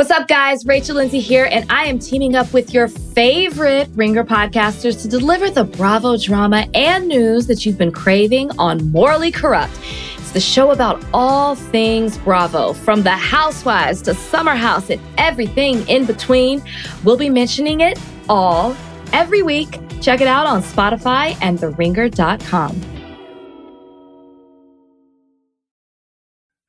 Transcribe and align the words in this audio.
What's 0.00 0.10
up, 0.10 0.28
guys? 0.28 0.64
Rachel 0.64 0.96
Lindsay 0.96 1.20
here, 1.20 1.46
and 1.52 1.70
I 1.70 1.84
am 1.84 1.98
teaming 1.98 2.34
up 2.34 2.54
with 2.54 2.72
your 2.72 2.88
favorite 2.88 3.86
Ringer 3.94 4.24
podcasters 4.24 5.02
to 5.02 5.08
deliver 5.08 5.50
the 5.50 5.64
Bravo 5.64 6.16
drama 6.16 6.66
and 6.72 7.06
news 7.06 7.46
that 7.48 7.66
you've 7.66 7.76
been 7.76 7.92
craving 7.92 8.50
on 8.58 8.90
Morally 8.92 9.30
Corrupt. 9.30 9.78
It's 10.16 10.30
the 10.30 10.40
show 10.40 10.70
about 10.70 11.04
all 11.12 11.54
things 11.54 12.16
Bravo, 12.16 12.72
from 12.72 13.02
the 13.02 13.10
housewives 13.10 14.00
to 14.00 14.14
Summer 14.14 14.54
House 14.54 14.88
and 14.88 15.02
everything 15.18 15.86
in 15.86 16.06
between. 16.06 16.62
We'll 17.04 17.18
be 17.18 17.28
mentioning 17.28 17.82
it 17.82 18.00
all 18.26 18.74
every 19.12 19.42
week. 19.42 19.80
Check 20.00 20.22
it 20.22 20.28
out 20.28 20.46
on 20.46 20.62
Spotify 20.62 21.36
and 21.42 21.58
TheRinger.com. 21.58 22.80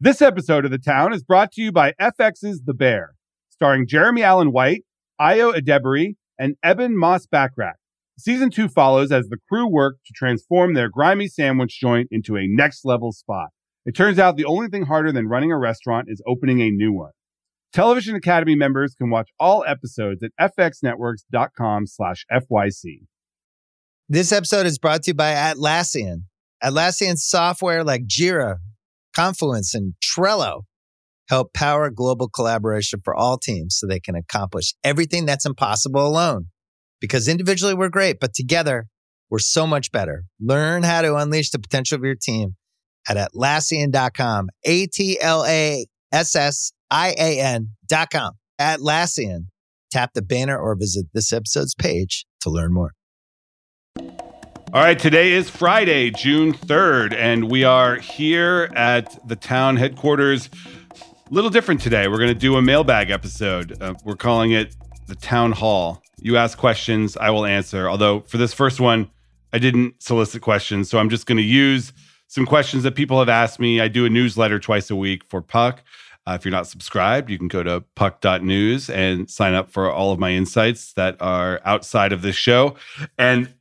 This 0.01 0.21
episode 0.21 0.65
of 0.65 0.71
The 0.71 0.79
Town 0.79 1.13
is 1.13 1.23
brought 1.23 1.53
to 1.53 1.61
you 1.61 1.71
by 1.71 1.93
FX's 1.93 2.63
The 2.65 2.73
Bear 2.73 3.15
starring 3.61 3.85
Jeremy 3.85 4.23
Allen 4.23 4.51
White, 4.51 4.85
Ayo 5.21 5.53
Edebiri, 5.53 6.15
and 6.39 6.55
Ebon 6.65 6.97
Moss-Bachrach. 6.97 7.75
Season 8.17 8.49
two 8.49 8.67
follows 8.67 9.11
as 9.11 9.27
the 9.27 9.37
crew 9.47 9.67
work 9.67 9.97
to 10.07 10.13
transform 10.15 10.73
their 10.73 10.89
grimy 10.89 11.27
sandwich 11.27 11.79
joint 11.79 12.07
into 12.09 12.35
a 12.37 12.47
next 12.47 12.85
level 12.85 13.11
spot. 13.11 13.49
It 13.85 13.95
turns 13.95 14.17
out 14.17 14.35
the 14.35 14.45
only 14.45 14.67
thing 14.67 14.85
harder 14.85 15.11
than 15.11 15.27
running 15.27 15.51
a 15.51 15.59
restaurant 15.59 16.07
is 16.09 16.23
opening 16.25 16.59
a 16.59 16.71
new 16.71 16.91
one. 16.91 17.11
Television 17.71 18.15
Academy 18.15 18.55
members 18.55 18.95
can 18.95 19.11
watch 19.11 19.29
all 19.39 19.63
episodes 19.67 20.23
at 20.23 20.31
fxnetworks.com 20.41 21.85
slash 21.85 22.25
FYC. 22.31 23.05
This 24.09 24.31
episode 24.31 24.65
is 24.65 24.79
brought 24.79 25.03
to 25.03 25.11
you 25.11 25.13
by 25.13 25.33
Atlassian. 25.33 26.23
Atlassian 26.63 27.15
software 27.15 27.83
like 27.83 28.07
Jira, 28.07 28.57
Confluence, 29.15 29.75
and 29.75 29.93
Trello 30.03 30.63
help 31.29 31.53
power 31.53 31.89
global 31.89 32.29
collaboration 32.29 32.99
for 33.03 33.15
all 33.15 33.37
teams 33.37 33.77
so 33.77 33.87
they 33.87 33.99
can 33.99 34.15
accomplish 34.15 34.73
everything 34.83 35.25
that's 35.25 35.45
impossible 35.45 36.05
alone. 36.05 36.47
Because 36.99 37.27
individually 37.27 37.73
we're 37.73 37.89
great, 37.89 38.19
but 38.19 38.33
together 38.33 38.87
we're 39.29 39.39
so 39.39 39.65
much 39.65 39.91
better. 39.91 40.25
Learn 40.39 40.83
how 40.83 41.01
to 41.01 41.15
unleash 41.15 41.51
the 41.51 41.59
potential 41.59 41.95
of 41.95 42.03
your 42.03 42.15
team 42.15 42.55
at 43.07 43.17
Atlassian.com. 43.17 44.49
A 44.65 44.87
T 44.87 45.19
L 45.19 45.45
A 45.45 45.85
S 46.11 46.35
S 46.35 46.73
I 46.89 47.15
A 47.17 47.39
N.com. 47.39 48.33
Atlassian. 48.59 49.45
Tap 49.89 50.11
the 50.13 50.21
banner 50.21 50.57
or 50.57 50.75
visit 50.75 51.07
this 51.13 51.33
episode's 51.33 51.75
page 51.75 52.25
to 52.41 52.49
learn 52.49 52.73
more. 52.73 52.91
All 54.73 54.81
right, 54.81 54.97
today 54.97 55.33
is 55.33 55.49
Friday, 55.49 56.11
June 56.11 56.53
3rd, 56.53 57.13
and 57.13 57.51
we 57.51 57.65
are 57.65 57.97
here 57.97 58.71
at 58.73 59.27
the 59.27 59.35
town 59.35 59.75
headquarters 59.75 60.49
little 61.31 61.49
different 61.49 61.79
today. 61.79 62.09
We're 62.09 62.17
going 62.17 62.27
to 62.27 62.35
do 62.35 62.57
a 62.57 62.61
mailbag 62.61 63.09
episode. 63.09 63.81
Uh, 63.81 63.93
we're 64.03 64.17
calling 64.17 64.51
it 64.51 64.75
the 65.07 65.15
town 65.15 65.53
hall. 65.53 66.03
You 66.19 66.35
ask 66.35 66.57
questions, 66.57 67.15
I 67.15 67.29
will 67.29 67.45
answer. 67.45 67.89
Although 67.89 68.19
for 68.21 68.37
this 68.37 68.53
first 68.53 68.81
one, 68.81 69.09
I 69.53 69.57
didn't 69.57 70.03
solicit 70.03 70.41
questions, 70.41 70.89
so 70.89 70.99
I'm 70.99 71.09
just 71.09 71.25
going 71.25 71.37
to 71.37 71.43
use 71.43 71.93
some 72.27 72.45
questions 72.45 72.83
that 72.83 72.95
people 72.95 73.17
have 73.19 73.29
asked 73.29 73.59
me. 73.59 73.79
I 73.79 73.87
do 73.87 74.05
a 74.05 74.09
newsletter 74.09 74.59
twice 74.59 74.91
a 74.91 74.95
week 74.95 75.23
for 75.29 75.41
Puck. 75.41 75.83
Uh, 76.27 76.33
if 76.33 76.45
you're 76.45 76.51
not 76.51 76.67
subscribed, 76.67 77.29
you 77.29 77.37
can 77.37 77.47
go 77.47 77.63
to 77.63 77.81
puck.news 77.95 78.89
and 78.89 79.29
sign 79.29 79.53
up 79.53 79.71
for 79.71 79.91
all 79.91 80.11
of 80.11 80.19
my 80.19 80.31
insights 80.31 80.93
that 80.93 81.15
are 81.19 81.59
outside 81.65 82.11
of 82.13 82.21
this 82.21 82.35
show. 82.35 82.75
And 83.17 83.53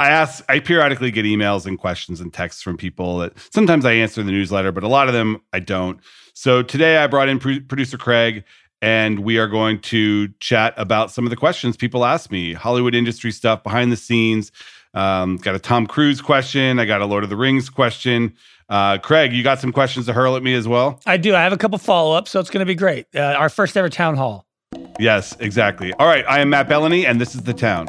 I 0.00 0.08
ask, 0.08 0.42
I 0.48 0.60
periodically 0.60 1.10
get 1.10 1.26
emails 1.26 1.66
and 1.66 1.78
questions 1.78 2.22
and 2.22 2.32
texts 2.32 2.62
from 2.62 2.78
people 2.78 3.18
that 3.18 3.34
sometimes 3.52 3.84
I 3.84 3.92
answer 3.92 4.22
in 4.22 4.26
the 4.26 4.32
newsletter, 4.32 4.72
but 4.72 4.82
a 4.82 4.88
lot 4.88 5.08
of 5.08 5.12
them 5.12 5.42
I 5.52 5.60
don't. 5.60 6.00
So 6.32 6.62
today 6.62 6.96
I 6.96 7.06
brought 7.06 7.28
in 7.28 7.38
producer 7.38 7.98
Craig 7.98 8.44
and 8.80 9.18
we 9.18 9.36
are 9.36 9.46
going 9.46 9.78
to 9.82 10.28
chat 10.40 10.72
about 10.78 11.10
some 11.10 11.26
of 11.26 11.30
the 11.30 11.36
questions 11.36 11.76
people 11.76 12.06
ask 12.06 12.30
me 12.30 12.54
Hollywood 12.54 12.94
industry 12.94 13.30
stuff, 13.30 13.62
behind 13.62 13.92
the 13.92 13.96
scenes. 13.96 14.52
Um, 14.94 15.36
got 15.36 15.54
a 15.54 15.58
Tom 15.58 15.86
Cruise 15.86 16.22
question. 16.22 16.78
I 16.78 16.86
got 16.86 17.02
a 17.02 17.06
Lord 17.06 17.22
of 17.22 17.28
the 17.28 17.36
Rings 17.36 17.68
question. 17.68 18.34
Uh, 18.70 18.96
Craig, 18.96 19.34
you 19.34 19.42
got 19.42 19.58
some 19.58 19.70
questions 19.70 20.06
to 20.06 20.14
hurl 20.14 20.34
at 20.34 20.42
me 20.42 20.54
as 20.54 20.66
well? 20.66 20.98
I 21.04 21.18
do. 21.18 21.34
I 21.34 21.42
have 21.42 21.52
a 21.52 21.58
couple 21.58 21.76
follow 21.76 22.16
ups, 22.16 22.30
so 22.30 22.40
it's 22.40 22.48
going 22.48 22.60
to 22.60 22.66
be 22.66 22.74
great. 22.74 23.06
Uh, 23.14 23.20
our 23.20 23.50
first 23.50 23.76
ever 23.76 23.90
town 23.90 24.16
hall. 24.16 24.46
Yes, 24.98 25.36
exactly. 25.40 25.92
All 25.92 26.06
right. 26.06 26.24
I 26.26 26.40
am 26.40 26.48
Matt 26.48 26.70
Belloni, 26.70 27.04
and 27.04 27.20
this 27.20 27.34
is 27.34 27.42
The 27.42 27.52
Town. 27.52 27.88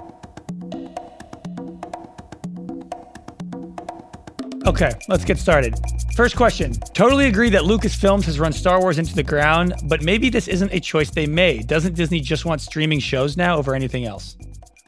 Okay, 4.68 4.92
let's 5.08 5.26
get 5.26 5.40
started. 5.40 5.76
First 6.16 6.36
question. 6.36 6.74
Totally 6.94 7.28
agree 7.28 7.50
that 7.50 7.64
Lucasfilms 7.64 8.26
has 8.26 8.40
run 8.40 8.54
Star 8.54 8.80
Wars 8.80 9.00
into 9.00 9.16
the 9.16 9.24
ground, 9.24 9.74
but 9.86 10.04
maybe 10.04 10.30
this 10.30 10.48
isn't 10.48 10.72
a 10.72 10.80
choice 10.80 11.10
they 11.10 11.26
made. 11.26 11.66
Doesn't 11.68 11.96
Disney 11.96 12.20
just 12.20 12.46
want 12.46 12.62
streaming 12.62 13.00
shows 13.00 13.38
now 13.38 13.58
over 13.58 13.74
anything 13.74 14.06
else? 14.06 14.38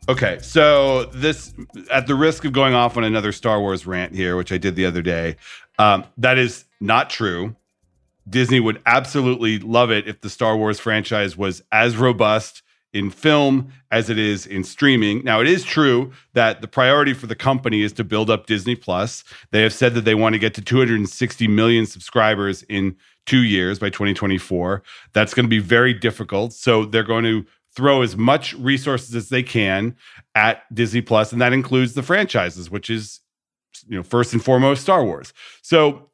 Okay, 0.08 0.38
so 0.42 1.06
this, 1.06 1.54
at 1.90 2.06
the 2.08 2.14
risk 2.14 2.46
of 2.46 2.54
going 2.54 2.74
off 2.74 2.98
on 2.98 3.04
another 3.04 3.32
Star 3.32 3.60
Wars 3.60 3.88
rant 3.88 4.14
here, 4.14 4.36
which 4.36 4.52
I 4.52 4.58
did 4.58 4.76
the 4.76 4.86
other 4.86 5.02
day, 5.02 5.38
um, 5.80 6.04
that 6.18 6.38
is 6.38 6.66
not 6.80 7.10
true. 7.10 7.56
Disney 8.30 8.60
would 8.60 8.82
absolutely 8.86 9.60
love 9.60 9.92
it 9.92 10.08
if 10.08 10.22
the 10.22 10.30
Star 10.30 10.56
Wars 10.56 10.80
franchise 10.80 11.36
was 11.36 11.64
as 11.72 11.98
robust 11.98 12.62
in 12.94 13.10
film 13.10 13.72
as 13.92 14.10
it 14.10 14.20
is 14.20 14.46
in 14.46 14.64
streaming. 14.64 15.24
Now, 15.24 15.42
it 15.42 15.48
is 15.48 15.64
true 15.64 16.12
that 16.34 16.62
the 16.62 16.68
priority 16.68 17.14
for 17.14 17.28
the 17.28 17.36
company 17.36 17.82
is 17.82 17.92
to 17.94 18.04
build 18.04 18.30
up 18.30 18.46
Disney 18.46 18.76
Plus. 18.76 19.24
They 19.52 19.64
have 19.64 19.74
said 19.74 19.96
that 19.96 20.06
they 20.06 20.16
want 20.16 20.34
to 20.34 20.40
get 20.40 20.54
to 20.56 20.62
260 20.62 21.48
million 21.48 21.86
subscribers 21.86 22.64
in 22.64 22.96
two 23.26 23.44
years 23.44 23.80
by 23.80 23.90
2024. 23.90 24.84
That's 25.14 25.34
going 25.34 25.46
to 25.46 25.50
be 25.50 25.60
very 25.60 25.94
difficult. 25.94 26.54
So 26.54 26.86
they're 26.86 27.04
going 27.04 27.24
to 27.24 27.46
throw 27.76 28.04
as 28.04 28.16
much 28.16 28.54
resources 28.54 29.16
as 29.16 29.30
they 29.30 29.44
can 29.44 29.96
at 30.36 30.64
Disney 30.74 31.02
Plus, 31.02 31.32
and 31.32 31.42
that 31.42 31.54
includes 31.54 31.94
the 31.94 32.04
franchises, 32.04 32.70
which 32.70 32.90
is 32.90 33.20
you 33.88 33.98
know 33.98 34.04
first 34.04 34.34
and 34.34 34.44
foremost 34.44 34.84
Star 34.84 35.04
Wars. 35.04 35.34
So 35.62 36.10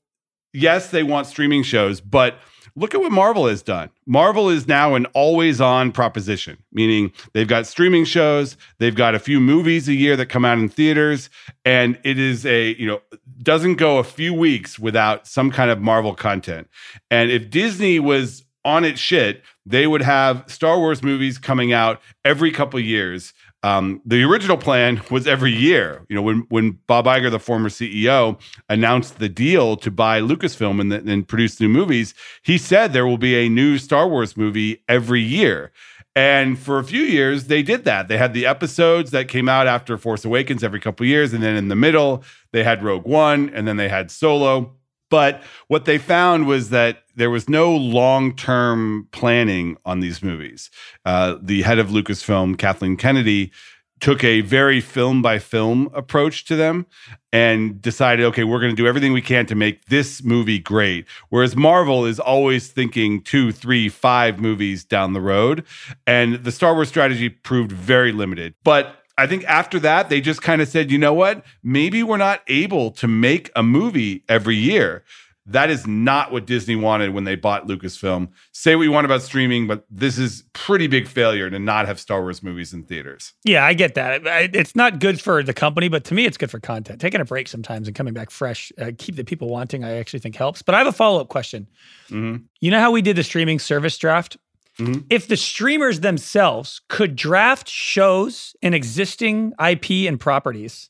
yes, 0.54 0.92
they 0.92 1.04
want 1.04 1.28
streaming 1.28 1.64
shows, 1.64 2.00
but 2.00 2.40
look 2.80 2.96
at 2.96 3.02
what 3.02 3.12
Marvel 3.12 3.48
has 3.48 3.62
done. 3.62 3.90
Marvel 4.06 4.50
is 4.50 4.68
now 4.68 4.96
an 4.96 5.06
always 5.08 5.60
on 5.60 5.92
proposition, 5.92 6.58
meaning 6.72 7.12
they've 7.34 7.48
got 7.48 7.68
streaming 7.68 8.06
shows, 8.06 8.56
they've 8.78 8.96
got 8.96 9.16
a 9.16 9.20
few 9.20 9.40
movies 9.40 9.88
a 9.90 9.94
year 9.94 10.16
that 10.16 10.28
come 10.28 10.46
out 10.46 10.58
in 10.58 10.70
theaters, 10.70 11.30
and 11.66 12.00
it 12.04 12.18
is 12.18 12.46
a, 12.46 12.76
you 12.76 12.88
know, 12.88 13.02
doesn't 13.44 13.76
go 13.76 13.98
a 13.98 14.04
few 14.04 14.34
weeks 14.34 14.80
without 14.80 15.28
some 15.28 15.52
kind 15.52 15.70
of 15.70 15.82
Marvel 15.82 16.16
content. 16.16 16.70
And 17.12 17.30
if 17.30 17.50
Disney 17.50 18.00
was 18.00 18.46
on 18.64 18.86
its 18.86 19.00
shit, 19.00 19.44
they 19.66 19.86
would 19.86 20.02
have 20.02 20.44
Star 20.48 20.80
Wars 20.80 21.04
movies 21.04 21.38
coming 21.38 21.74
out 21.74 22.02
every 22.26 22.52
couple 22.52 22.80
years 22.80 23.34
um, 23.64 24.02
the 24.06 24.24
original 24.24 24.58
plan 24.58 25.02
was 25.12 25.28
every 25.28 25.52
year. 25.52 26.06
You 26.08 26.16
know, 26.16 26.22
when 26.22 26.46
when 26.50 26.80
Bob 26.88 27.06
Iger, 27.06 27.30
the 27.30 27.40
former 27.40 27.70
CEO, 27.70 28.40
announced 28.70 29.20
the 29.20 29.30
deal 29.30 29.76
to 29.78 29.92
buy 29.92 30.22
Lucasfilm 30.22 30.80
and, 30.80 30.94
and 30.94 31.28
produce 31.28 31.60
new 31.60 31.70
movies, 31.70 32.14
he 32.42 32.58
said 32.58 32.94
there 32.94 33.06
will 33.06 33.18
be 33.18 33.36
a 33.36 33.50
new 33.50 33.78
Star 33.78 34.08
Wars 34.08 34.38
movie 34.38 34.84
every 34.88 35.22
year. 35.22 35.72
And 36.16 36.58
for 36.58 36.80
a 36.80 36.84
few 36.84 37.04
years, 37.04 37.46
they 37.46 37.62
did 37.62 37.86
that. 37.86 38.08
They 38.08 38.18
had 38.18 38.34
the 38.34 38.46
episodes 38.46 39.12
that 39.12 39.28
came 39.28 39.48
out 39.48 39.68
after 39.68 39.98
Force 39.98 40.26
Awakens 40.26 40.64
every 40.64 40.80
couple 40.80 41.06
years, 41.06 41.34
and 41.34 41.44
then 41.44 41.56
in 41.56 41.68
the 41.68 41.76
middle, 41.76 42.24
they 42.52 42.64
had 42.64 42.84
Rogue 42.84 43.06
One, 43.06 43.50
and 43.54 43.68
then 43.68 43.78
they 43.78 43.90
had 43.90 44.10
Solo. 44.10 44.76
But 45.10 45.44
what 45.68 45.86
they 45.86 45.98
found 45.98 46.48
was 46.48 46.70
that 46.70 47.04
there 47.16 47.30
was 47.30 47.50
no 47.50 47.76
long 47.76 48.36
term 48.36 49.08
planning 49.12 49.78
on 49.86 50.00
these 50.00 50.24
movies. 50.24 50.70
Uh, 51.06 51.38
the 51.42 51.64
head 51.64 51.80
of 51.80 51.90
Lucasfilm, 51.90 52.58
Kathleen 52.58 52.96
Kennedy, 52.96 53.52
took 54.00 54.24
a 54.24 54.42
very 54.42 54.80
film 54.80 55.22
by 55.22 55.40
film 55.40 55.90
approach 55.94 56.46
to 56.46 56.56
them 56.56 56.86
and 57.32 57.82
decided, 57.82 58.26
okay, 58.26 58.44
we're 58.44 58.60
going 58.60 58.72
to 58.72 58.82
do 58.82 58.88
everything 58.88 59.14
we 59.14 59.22
can 59.22 59.46
to 59.46 59.56
make 59.56 59.86
this 59.86 60.24
movie 60.24 60.60
great. 60.60 61.06
Whereas 61.30 61.56
Marvel 61.56 62.06
is 62.06 62.20
always 62.20 62.70
thinking 62.70 63.22
two, 63.22 63.52
three, 63.52 63.90
five 63.90 64.40
movies 64.40 64.84
down 64.84 65.14
the 65.14 65.22
road. 65.22 65.66
And 66.08 66.36
the 66.36 66.52
Star 66.52 66.74
Wars 66.74 66.88
strategy 66.88 67.30
proved 67.30 67.72
very 67.72 68.12
limited. 68.12 68.56
But 68.64 68.99
I 69.20 69.28
think 69.28 69.44
after 69.46 69.80
that, 69.82 70.10
they 70.10 70.22
just 70.22 70.42
kind 70.42 70.62
of 70.62 70.70
said, 70.70 70.90
you 70.90 70.98
know 70.98 71.14
what? 71.14 71.44
Maybe 71.62 72.04
we're 72.04 72.18
not 72.18 72.42
able 72.48 72.92
to 72.92 73.08
make 73.08 73.52
a 73.56 73.62
movie 73.62 74.24
every 74.30 74.56
year. 74.56 75.04
That 75.46 75.70
is 75.70 75.88
not 75.88 76.32
what 76.32 76.46
Disney 76.46 76.76
wanted 76.76 77.14
when 77.14 77.24
they 77.24 77.36
bought 77.36 77.68
Lucasfilm. 77.68 78.30
Say 78.52 78.76
what 78.76 78.84
you 78.84 78.92
want 78.92 79.06
about 79.06 79.24
streaming, 79.24 79.68
but 79.68 79.84
this 79.90 80.18
is 80.18 80.44
pretty 80.54 80.88
big 80.88 81.08
failure 81.08 81.50
to 81.50 81.58
not 81.58 81.88
have 81.88 82.00
Star 82.00 82.22
Wars 82.22 82.44
movies 82.44 82.72
in 82.72 82.84
theaters. 82.84 83.34
Yeah, 83.44 83.66
I 83.66 83.74
get 83.74 83.96
that. 83.96 84.22
It's 84.54 84.76
not 84.76 85.00
good 85.00 85.20
for 85.20 85.42
the 85.42 85.54
company, 85.54 85.90
but 85.90 86.04
to 86.06 86.14
me, 86.14 86.26
it's 86.26 86.38
good 86.38 86.52
for 86.52 86.60
content. 86.60 87.02
Taking 87.02 87.20
a 87.20 87.26
break 87.26 87.48
sometimes 87.48 87.88
and 87.88 87.96
coming 87.96 88.14
back 88.14 88.30
fresh, 88.30 88.72
uh, 88.78 88.92
keep 88.98 89.16
the 89.16 89.24
people 89.24 89.50
wanting. 89.50 89.84
I 89.84 89.98
actually 89.98 90.20
think 90.20 90.36
helps. 90.36 90.62
But 90.62 90.76
I 90.76 90.78
have 90.78 90.88
a 90.88 90.92
follow 90.92 91.20
up 91.20 91.30
question. 91.30 91.68
Mm-hmm. 92.10 92.44
You 92.62 92.72
know 92.72 92.80
how 92.80 92.92
we 92.92 93.02
did 93.02 93.16
the 93.16 93.24
streaming 93.24 93.60
service 93.60 93.98
draft? 93.98 94.38
Mm-hmm. 94.80 95.02
If 95.10 95.28
the 95.28 95.38
streamers 95.38 96.00
themselves 96.00 96.82
could 96.90 97.16
draft 97.16 97.68
shows 97.70 98.56
and 98.62 98.74
existing 98.74 99.54
IP 99.64 100.08
and 100.08 100.20
properties, 100.20 100.90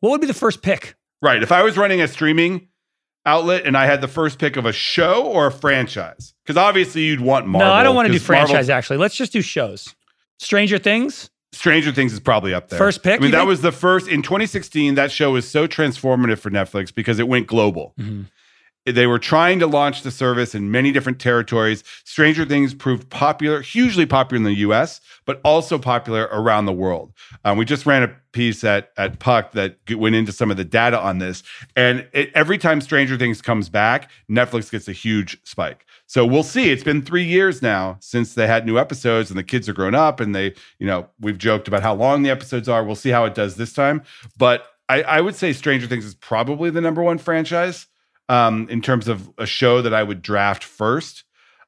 what 0.00 0.10
would 0.10 0.20
be 0.20 0.26
the 0.26 0.34
first 0.34 0.62
pick? 0.62 0.94
Right. 1.22 1.42
If 1.42 1.52
I 1.52 1.62
was 1.62 1.76
running 1.76 2.00
a 2.00 2.08
streaming 2.08 2.68
outlet 3.26 3.66
and 3.66 3.76
I 3.76 3.86
had 3.86 4.00
the 4.00 4.08
first 4.08 4.38
pick 4.38 4.56
of 4.56 4.64
a 4.64 4.72
show 4.72 5.24
or 5.26 5.46
a 5.48 5.52
franchise, 5.52 6.32
because 6.44 6.56
obviously 6.56 7.02
you'd 7.02 7.20
want 7.20 7.46
Marvel. 7.46 7.68
No, 7.68 7.74
I 7.74 7.82
don't 7.82 7.94
want 7.94 8.06
to 8.06 8.12
do 8.12 8.18
'cause 8.18 8.28
Marvel- 8.28 8.46
franchise. 8.48 8.70
Actually, 8.70 8.98
let's 8.98 9.16
just 9.16 9.32
do 9.32 9.42
shows. 9.42 9.94
Stranger 10.38 10.78
Things. 10.78 11.28
Stranger 11.52 11.92
Things 11.92 12.12
is 12.12 12.20
probably 12.20 12.54
up 12.54 12.68
there. 12.68 12.78
First 12.78 13.02
pick, 13.02 13.20
I 13.20 13.22
mean, 13.22 13.30
that 13.32 13.38
think? 13.38 13.48
was 13.48 13.62
the 13.62 13.72
first 13.72 14.06
in 14.06 14.22
2016. 14.22 14.94
That 14.94 15.10
show 15.10 15.32
was 15.32 15.48
so 15.48 15.66
transformative 15.66 16.38
for 16.38 16.50
Netflix 16.50 16.94
because 16.94 17.18
it 17.18 17.26
went 17.26 17.46
global. 17.46 17.94
They 18.92 19.06
were 19.06 19.18
trying 19.18 19.58
to 19.60 19.66
launch 19.66 20.02
the 20.02 20.10
service 20.10 20.54
in 20.54 20.70
many 20.70 20.92
different 20.92 21.20
territories. 21.20 21.84
Stranger 22.04 22.44
Things 22.44 22.74
proved 22.74 23.10
popular, 23.10 23.60
hugely 23.60 24.06
popular 24.06 24.36
in 24.36 24.44
the 24.44 24.60
US, 24.60 25.00
but 25.24 25.40
also 25.44 25.78
popular 25.78 26.28
around 26.32 26.66
the 26.66 26.72
world. 26.72 27.12
Um, 27.44 27.58
we 27.58 27.64
just 27.64 27.86
ran 27.86 28.02
a 28.02 28.14
piece 28.32 28.64
at, 28.64 28.92
at 28.96 29.18
Puck 29.18 29.52
that 29.52 29.78
went 29.90 30.14
into 30.14 30.32
some 30.32 30.50
of 30.50 30.56
the 30.56 30.64
data 30.64 30.98
on 30.98 31.18
this. 31.18 31.42
And 31.76 32.06
it, 32.12 32.30
every 32.34 32.58
time 32.58 32.80
Stranger 32.80 33.16
Things 33.16 33.42
comes 33.42 33.68
back, 33.68 34.10
Netflix 34.30 34.70
gets 34.70 34.88
a 34.88 34.92
huge 34.92 35.38
spike. 35.44 35.84
So 36.06 36.24
we'll 36.24 36.42
see. 36.42 36.70
It's 36.70 36.84
been 36.84 37.02
three 37.02 37.24
years 37.24 37.60
now 37.60 37.98
since 38.00 38.34
they 38.34 38.46
had 38.46 38.64
new 38.64 38.78
episodes 38.78 39.30
and 39.30 39.38
the 39.38 39.44
kids 39.44 39.68
are 39.68 39.74
grown 39.74 39.94
up 39.94 40.20
and 40.20 40.34
they, 40.34 40.54
you 40.78 40.86
know, 40.86 41.08
we've 41.20 41.38
joked 41.38 41.68
about 41.68 41.82
how 41.82 41.94
long 41.94 42.22
the 42.22 42.30
episodes 42.30 42.68
are. 42.68 42.84
We'll 42.84 42.96
see 42.96 43.10
how 43.10 43.24
it 43.24 43.34
does 43.34 43.56
this 43.56 43.72
time. 43.72 44.02
But 44.36 44.66
I, 44.88 45.02
I 45.02 45.20
would 45.20 45.34
say 45.34 45.52
Stranger 45.52 45.86
Things 45.86 46.04
is 46.04 46.14
probably 46.14 46.70
the 46.70 46.80
number 46.80 47.02
one 47.02 47.18
franchise 47.18 47.86
um, 48.28 48.68
in 48.68 48.80
terms 48.82 49.08
of 49.08 49.30
a 49.38 49.46
show 49.46 49.82
that 49.82 49.94
I 49.94 50.02
would 50.02 50.22
draft 50.22 50.64
first. 50.64 51.24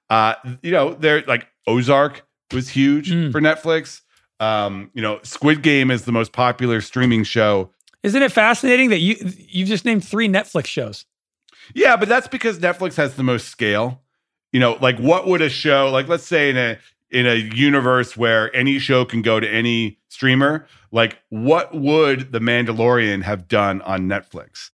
Uh, 0.08 0.34
you 0.62 0.70
know, 0.72 0.94
they're 0.94 1.22
like 1.22 1.46
Ozark 1.66 2.26
was 2.52 2.68
huge 2.68 3.10
Mm. 3.10 3.30
for 3.32 3.40
Netflix. 3.40 4.00
Um, 4.40 4.90
you 4.94 5.02
know, 5.02 5.20
Squid 5.22 5.62
Game 5.62 5.90
is 5.90 6.04
the 6.04 6.12
most 6.12 6.32
popular 6.32 6.80
streaming 6.80 7.24
show. 7.24 7.70
Isn't 8.02 8.22
it 8.22 8.32
fascinating 8.32 8.90
that 8.90 8.98
you 9.00 9.16
you 9.48 9.64
just 9.66 9.84
named 9.84 10.04
three 10.04 10.28
Netflix 10.28 10.66
shows? 10.66 11.04
Yeah, 11.74 11.96
but 11.96 12.08
that's 12.08 12.26
because 12.26 12.58
Netflix 12.58 12.96
has 12.96 13.14
the 13.16 13.22
most 13.22 13.48
scale. 13.48 14.02
You 14.52 14.58
know, 14.60 14.78
like 14.80 14.98
what 14.98 15.26
would 15.28 15.42
a 15.42 15.48
show 15.50 15.90
like 15.90 16.08
let's 16.08 16.26
say 16.26 16.50
in 16.50 16.56
a 16.56 16.78
in 17.10 17.26
a 17.26 17.34
universe 17.34 18.16
where 18.16 18.54
any 18.56 18.78
show 18.78 19.04
can 19.04 19.20
go 19.22 19.38
to 19.40 19.48
any 19.48 19.98
streamer, 20.08 20.66
like 20.90 21.18
what 21.28 21.74
would 21.74 22.32
The 22.32 22.38
Mandalorian 22.40 23.22
have 23.22 23.46
done 23.46 23.82
on 23.82 24.08
Netflix? 24.08 24.70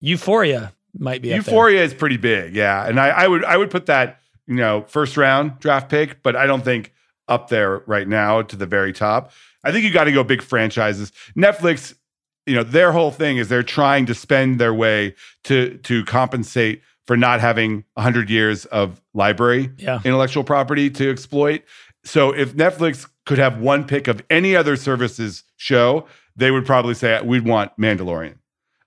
Euphoria 0.00 0.72
might 0.96 1.22
be. 1.22 1.28
Euphoria 1.28 1.82
is 1.82 1.94
pretty 1.94 2.16
big, 2.16 2.54
yeah. 2.54 2.86
And 2.86 2.98
I, 3.00 3.08
I 3.08 3.28
would 3.28 3.44
I 3.44 3.56
would 3.56 3.70
put 3.70 3.86
that, 3.86 4.20
you 4.46 4.54
know, 4.54 4.84
first 4.88 5.16
round 5.16 5.58
draft 5.60 5.88
pick, 5.88 6.22
but 6.22 6.36
I 6.36 6.46
don't 6.46 6.64
think 6.64 6.92
up 7.28 7.48
there 7.48 7.78
right 7.86 8.08
now 8.08 8.42
to 8.42 8.56
the 8.56 8.66
very 8.66 8.92
top. 8.92 9.32
I 9.64 9.72
think 9.72 9.84
you 9.84 9.92
got 9.92 10.04
to 10.04 10.12
go 10.12 10.24
big 10.24 10.40
franchises. 10.42 11.12
Netflix, 11.36 11.94
you 12.46 12.54
know, 12.54 12.62
their 12.62 12.92
whole 12.92 13.10
thing 13.10 13.36
is 13.36 13.48
they're 13.48 13.62
trying 13.62 14.06
to 14.06 14.14
spend 14.14 14.58
their 14.58 14.72
way 14.72 15.14
to 15.44 15.76
to 15.78 16.04
compensate 16.04 16.82
for 17.06 17.16
not 17.16 17.40
having 17.40 17.84
100 17.94 18.28
years 18.30 18.64
of 18.66 19.00
library 19.14 19.70
Yeah. 19.78 20.00
intellectual 20.04 20.44
property 20.44 20.90
to 20.90 21.10
exploit. 21.10 21.62
So 22.04 22.32
if 22.34 22.54
Netflix 22.54 23.08
could 23.26 23.38
have 23.38 23.58
one 23.60 23.84
pick 23.84 24.08
of 24.08 24.22
any 24.30 24.54
other 24.54 24.76
services 24.76 25.44
show, 25.56 26.06
they 26.36 26.50
would 26.50 26.64
probably 26.66 26.94
say 26.94 27.20
we'd 27.22 27.44
want 27.46 27.72
Mandalorian. 27.78 28.36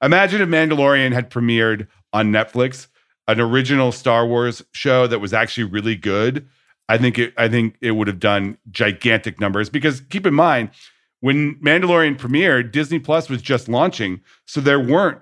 Imagine 0.02 0.42
if 0.42 0.50
Mandalorian 0.50 1.14
had 1.14 1.30
premiered 1.30 1.88
on 2.14 2.32
Netflix, 2.32 2.88
an 3.28 3.40
original 3.40 3.92
Star 3.92 4.26
Wars 4.26 4.64
show 4.74 5.08
that 5.08 5.20
was 5.20 5.34
actually 5.34 5.66
really 5.66 5.96
good. 5.96 6.48
I 6.90 6.98
think 6.98 7.18
it 7.18 7.34
I 7.38 7.48
think 7.48 7.78
it 7.82 7.92
would 7.92 8.08
have 8.08 8.20
done 8.20 8.58
gigantic 8.70 9.40
numbers 9.40 9.70
because 9.70 10.02
keep 10.10 10.26
in 10.26 10.34
mind 10.34 10.72
when 11.22 11.56
Mandalorian 11.56 12.18
premiered, 12.18 12.72
Disney 12.72 13.00
Plus 13.00 13.30
was 13.30 13.42
just 13.42 13.70
launching, 13.70 14.22
so 14.46 14.60
there 14.60 14.80
weren't 14.80 15.20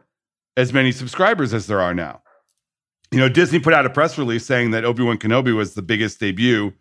as 0.57 0.73
many 0.73 0.91
subscribers 0.91 1.53
as 1.53 1.67
there 1.67 1.81
are 1.81 1.93
now. 1.93 2.21
You 3.11 3.19
know, 3.19 3.29
Disney 3.29 3.59
put 3.59 3.73
out 3.73 3.85
a 3.85 3.89
press 3.89 4.17
release 4.17 4.45
saying 4.45 4.71
that 4.71 4.85
Obi 4.85 5.03
Wan 5.03 5.17
Kenobi 5.17 5.55
was 5.55 5.73
the 5.73 5.81
biggest 5.81 6.19
debut, 6.19 6.73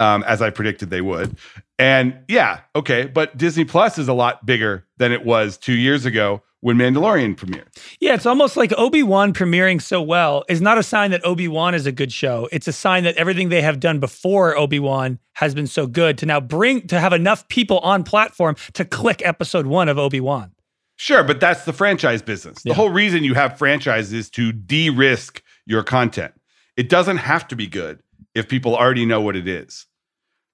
um, 0.00 0.22
as 0.24 0.40
I 0.42 0.50
predicted 0.50 0.90
they 0.90 1.00
would. 1.00 1.36
And 1.78 2.16
yeah, 2.28 2.60
okay, 2.76 3.06
but 3.06 3.36
Disney 3.36 3.64
Plus 3.64 3.98
is 3.98 4.08
a 4.08 4.12
lot 4.14 4.46
bigger 4.46 4.84
than 4.98 5.12
it 5.12 5.24
was 5.24 5.56
two 5.58 5.72
years 5.74 6.04
ago 6.06 6.42
when 6.60 6.76
Mandalorian 6.78 7.34
premiered. 7.36 7.66
Yeah, 8.00 8.14
it's 8.14 8.24
almost 8.26 8.56
like 8.56 8.72
Obi 8.78 9.02
Wan 9.02 9.34
premiering 9.34 9.82
so 9.82 10.00
well 10.00 10.44
is 10.48 10.60
not 10.62 10.78
a 10.78 10.82
sign 10.82 11.10
that 11.10 11.24
Obi 11.24 11.46
Wan 11.48 11.74
is 11.74 11.84
a 11.84 11.92
good 11.92 12.12
show. 12.12 12.48
It's 12.52 12.66
a 12.68 12.72
sign 12.72 13.04
that 13.04 13.16
everything 13.16 13.48
they 13.50 13.60
have 13.60 13.80
done 13.80 13.98
before 14.00 14.56
Obi 14.56 14.78
Wan 14.78 15.18
has 15.34 15.54
been 15.54 15.66
so 15.66 15.86
good 15.86 16.16
to 16.18 16.26
now 16.26 16.40
bring 16.40 16.86
to 16.86 16.98
have 17.00 17.12
enough 17.12 17.46
people 17.48 17.80
on 17.80 18.02
platform 18.04 18.56
to 18.74 18.84
click 18.84 19.20
episode 19.24 19.66
one 19.66 19.88
of 19.88 19.98
Obi 19.98 20.20
Wan. 20.20 20.52
Sure, 20.96 21.24
but 21.24 21.40
that's 21.40 21.64
the 21.64 21.72
franchise 21.72 22.22
business. 22.22 22.62
The 22.62 22.70
Yeah. 22.70 22.76
whole 22.76 22.90
reason 22.90 23.24
you 23.24 23.34
have 23.34 23.58
franchises 23.58 24.12
is 24.12 24.30
to 24.30 24.52
de 24.52 24.90
risk 24.90 25.42
your 25.66 25.82
content. 25.82 26.32
It 26.76 26.88
doesn't 26.88 27.16
have 27.18 27.46
to 27.48 27.56
be 27.56 27.66
good 27.66 27.98
if 28.34 28.48
people 28.48 28.76
already 28.76 29.06
know 29.06 29.20
what 29.20 29.36
it 29.36 29.48
is. 29.48 29.86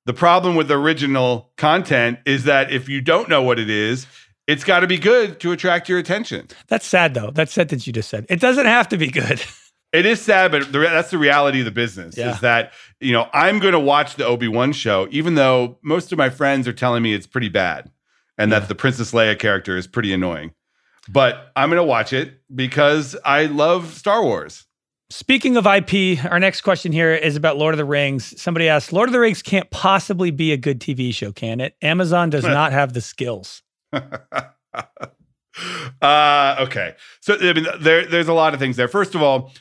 The 0.06 0.14
problem 0.14 0.56
with 0.56 0.70
original 0.70 1.52
content 1.56 2.18
is 2.24 2.44
that 2.44 2.72
if 2.72 2.88
you 2.88 3.00
don't 3.00 3.28
know 3.28 3.42
what 3.42 3.58
it 3.58 3.70
is, 3.70 4.06
it's 4.46 4.64
got 4.64 4.80
to 4.80 4.86
be 4.86 4.98
good 4.98 5.38
to 5.40 5.52
attract 5.52 5.88
your 5.88 5.98
attention. 5.98 6.48
That's 6.68 6.86
sad 6.86 7.14
though. 7.14 7.30
That 7.30 7.48
sentence 7.48 7.86
you 7.86 7.92
just 7.92 8.08
said. 8.08 8.26
It 8.28 8.40
doesn't 8.40 8.66
have 8.66 8.88
to 8.88 8.96
be 8.96 9.08
good. 9.08 9.42
It 9.92 10.06
is 10.06 10.20
sad, 10.20 10.52
but 10.52 10.70
the, 10.70 10.78
that's 10.78 11.10
the 11.10 11.18
reality 11.18 11.60
of 11.60 11.64
the 11.64 11.72
business. 11.72 12.16
Yeah. 12.16 12.34
Is 12.34 12.40
that 12.42 12.72
you 13.00 13.12
know 13.12 13.28
I'm 13.32 13.58
going 13.58 13.72
to 13.72 13.80
watch 13.80 14.14
the 14.14 14.24
Obi 14.24 14.46
Wan 14.46 14.72
show, 14.72 15.08
even 15.10 15.34
though 15.34 15.78
most 15.82 16.12
of 16.12 16.18
my 16.18 16.30
friends 16.30 16.68
are 16.68 16.72
telling 16.72 17.02
me 17.02 17.12
it's 17.12 17.26
pretty 17.26 17.48
bad, 17.48 17.90
and 18.38 18.52
that 18.52 18.68
the 18.68 18.76
Princess 18.76 19.10
Leia 19.10 19.36
character 19.36 19.76
is 19.76 19.88
pretty 19.88 20.12
annoying. 20.12 20.52
But 21.08 21.50
I'm 21.56 21.70
going 21.70 21.78
to 21.78 21.84
watch 21.84 22.12
it 22.12 22.40
because 22.54 23.16
I 23.24 23.46
love 23.46 23.92
Star 23.94 24.22
Wars. 24.22 24.64
Speaking 25.12 25.56
of 25.56 25.66
IP, 25.66 26.24
our 26.24 26.38
next 26.38 26.60
question 26.60 26.92
here 26.92 27.12
is 27.12 27.34
about 27.34 27.56
Lord 27.56 27.74
of 27.74 27.78
the 27.78 27.84
Rings. 27.84 28.40
Somebody 28.40 28.68
asked, 28.68 28.92
Lord 28.92 29.08
of 29.08 29.12
the 29.12 29.18
Rings 29.18 29.42
can't 29.42 29.68
possibly 29.70 30.30
be 30.30 30.52
a 30.52 30.56
good 30.56 30.78
TV 30.78 31.12
show, 31.12 31.32
can 31.32 31.60
it? 31.60 31.74
Amazon 31.82 32.30
does 32.30 32.44
not 32.44 32.70
have 32.70 32.92
the 32.92 33.00
skills. 33.00 33.62
uh, 33.92 34.04
okay. 36.60 36.94
So 37.20 37.36
I 37.40 37.52
mean, 37.52 37.66
there, 37.80 38.06
there's 38.06 38.28
a 38.28 38.32
lot 38.32 38.54
of 38.54 38.60
things 38.60 38.76
there. 38.76 38.86
First 38.86 39.16
of 39.16 39.22
all, 39.22 39.52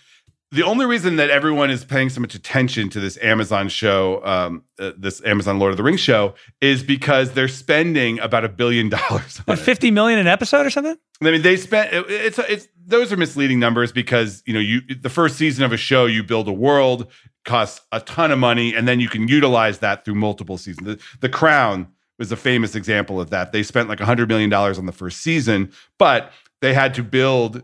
the 0.52 0.64
only 0.64 0.86
reason 0.86 1.18
that 1.18 1.30
everyone 1.30 1.70
is 1.70 1.86
paying 1.86 2.10
so 2.10 2.20
much 2.22 2.34
attention 2.34 2.90
to 2.90 3.00
this 3.00 3.18
Amazon 3.22 3.70
show, 3.70 4.26
um, 4.26 4.64
uh, 4.80 4.92
this 4.98 5.24
Amazon 5.24 5.60
Lord 5.60 5.72
of 5.72 5.78
the 5.78 5.84
Rings 5.84 6.00
show, 6.00 6.34
is 6.60 6.82
because 6.82 7.34
they're 7.34 7.48
spending 7.48 8.20
about 8.20 8.44
a 8.46 8.50
billion 8.50 8.90
dollars 8.98 9.40
on 9.40 9.44
What. 9.58 9.60
50 9.60 9.92
million 9.92 10.18
an 10.20 10.28
episode 10.28 10.66
or 10.66 10.70
something? 10.70 10.98
I 11.22 11.26
mean, 11.32 11.42
they 11.44 11.56
spent 11.58 11.94
it- 11.94 12.06
it's 12.10 12.40
it's 12.40 12.68
those 12.84 13.12
are 13.14 13.18
misleading 13.18 13.60
numbers 13.60 13.92
because 13.92 14.42
you 14.48 14.54
know 14.54 14.60
you 14.60 14.82
the 15.00 15.10
first 15.10 15.36
season 15.38 15.64
of 15.64 15.72
a 15.72 15.78
show 15.78 16.08
you 16.08 16.24
build 16.24 16.48
a 16.48 16.52
world 16.54 17.06
costs 17.46 17.82
a 17.92 18.00
ton 18.02 18.32
of 18.32 18.40
money 18.40 18.74
and 18.74 18.88
then 18.88 19.00
you 19.00 19.08
can 19.10 19.28
utilize 19.28 19.80
that 19.80 20.04
through 20.06 20.16
multiple 20.16 20.58
seasons. 20.58 20.86
The, 20.88 21.00
the 21.22 21.30
Crown 21.30 21.88
was 22.18 22.32
a 22.32 22.36
famous 22.36 22.74
example 22.76 23.22
of 23.22 23.30
that. 23.30 23.52
They 23.52 23.62
spent 23.64 23.88
like 23.90 24.02
a 24.02 24.06
hundred 24.06 24.28
million 24.28 24.50
dollars 24.50 24.80
on 24.80 24.88
the 24.88 24.92
first 24.92 25.22
season, 25.22 25.72
but 26.00 26.32
they 26.62 26.74
had 26.74 26.96
to 26.96 27.04
build 27.04 27.62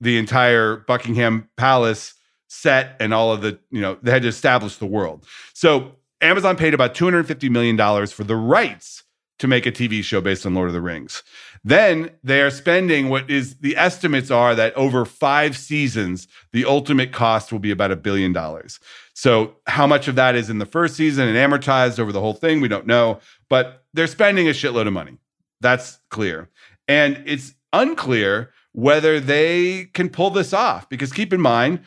the 0.00 0.16
entire 0.18 0.78
Buckingham 0.88 1.48
Palace 1.56 2.14
set 2.52 2.96
and 3.00 3.14
all 3.14 3.32
of 3.32 3.40
the 3.40 3.58
you 3.70 3.80
know 3.80 3.96
they 4.02 4.10
had 4.10 4.22
to 4.22 4.28
establish 4.28 4.76
the 4.76 4.86
world. 4.86 5.24
So 5.54 5.96
Amazon 6.20 6.56
paid 6.56 6.74
about 6.74 6.94
two 6.94 7.04
hundred 7.04 7.26
fifty 7.26 7.48
million 7.48 7.76
dollars 7.76 8.12
for 8.12 8.24
the 8.24 8.36
rights 8.36 9.04
to 9.38 9.48
make 9.48 9.64
a 9.64 9.72
TV 9.72 10.04
show 10.04 10.20
based 10.20 10.44
on 10.44 10.54
Lord 10.54 10.68
of 10.68 10.74
the 10.74 10.80
Rings. 10.80 11.22
Then 11.64 12.10
they 12.22 12.42
are 12.42 12.50
spending 12.50 13.08
what 13.08 13.30
is 13.30 13.56
the 13.56 13.76
estimates 13.76 14.30
are 14.30 14.54
that 14.54 14.74
over 14.74 15.04
five 15.06 15.56
seasons, 15.56 16.28
the 16.52 16.66
ultimate 16.66 17.10
cost 17.10 17.50
will 17.50 17.58
be 17.58 17.70
about 17.70 17.90
a 17.90 17.96
billion 17.96 18.32
dollars. 18.32 18.78
So, 19.14 19.56
how 19.66 19.86
much 19.86 20.06
of 20.06 20.14
that 20.16 20.34
is 20.34 20.50
in 20.50 20.58
the 20.58 20.66
first 20.66 20.94
season 20.94 21.26
and 21.26 21.36
amortized 21.36 21.98
over 21.98 22.12
the 22.12 22.20
whole 22.20 22.34
thing, 22.34 22.60
we 22.60 22.68
don't 22.68 22.86
know, 22.86 23.18
but 23.48 23.84
they're 23.94 24.06
spending 24.06 24.46
a 24.46 24.52
shitload 24.52 24.86
of 24.86 24.92
money. 24.92 25.16
That's 25.60 25.98
clear. 26.10 26.50
And 26.86 27.22
it's 27.24 27.54
unclear 27.72 28.50
whether 28.72 29.20
they 29.20 29.86
can 29.94 30.08
pull 30.08 30.30
this 30.30 30.52
off 30.52 30.88
because 30.88 31.12
keep 31.12 31.32
in 31.32 31.40
mind, 31.40 31.80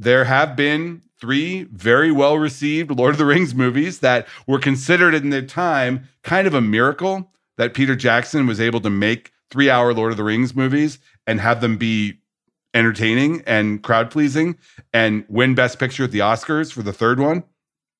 there 0.00 0.24
have 0.24 0.56
been 0.56 1.02
three 1.20 1.64
very 1.64 2.10
well 2.10 2.38
received 2.38 2.90
Lord 2.90 3.12
of 3.12 3.18
the 3.18 3.26
Rings 3.26 3.54
movies 3.54 4.00
that 4.00 4.26
were 4.46 4.58
considered 4.58 5.14
in 5.14 5.28
their 5.28 5.42
time 5.42 6.08
kind 6.22 6.46
of 6.46 6.54
a 6.54 6.60
miracle 6.62 7.30
that 7.58 7.74
Peter 7.74 7.94
Jackson 7.94 8.46
was 8.46 8.60
able 8.60 8.80
to 8.80 8.88
make 8.88 9.32
three 9.50 9.68
hour 9.68 9.92
Lord 9.92 10.10
of 10.10 10.16
the 10.16 10.24
Rings 10.24 10.56
movies 10.56 10.98
and 11.26 11.38
have 11.40 11.60
them 11.60 11.76
be 11.76 12.18
entertaining 12.72 13.42
and 13.46 13.82
crowd 13.82 14.10
pleasing 14.10 14.56
and 14.94 15.24
win 15.28 15.54
Best 15.54 15.78
Picture 15.78 16.04
at 16.04 16.12
the 16.12 16.20
Oscars 16.20 16.72
for 16.72 16.82
the 16.82 16.94
third 16.94 17.20
one. 17.20 17.44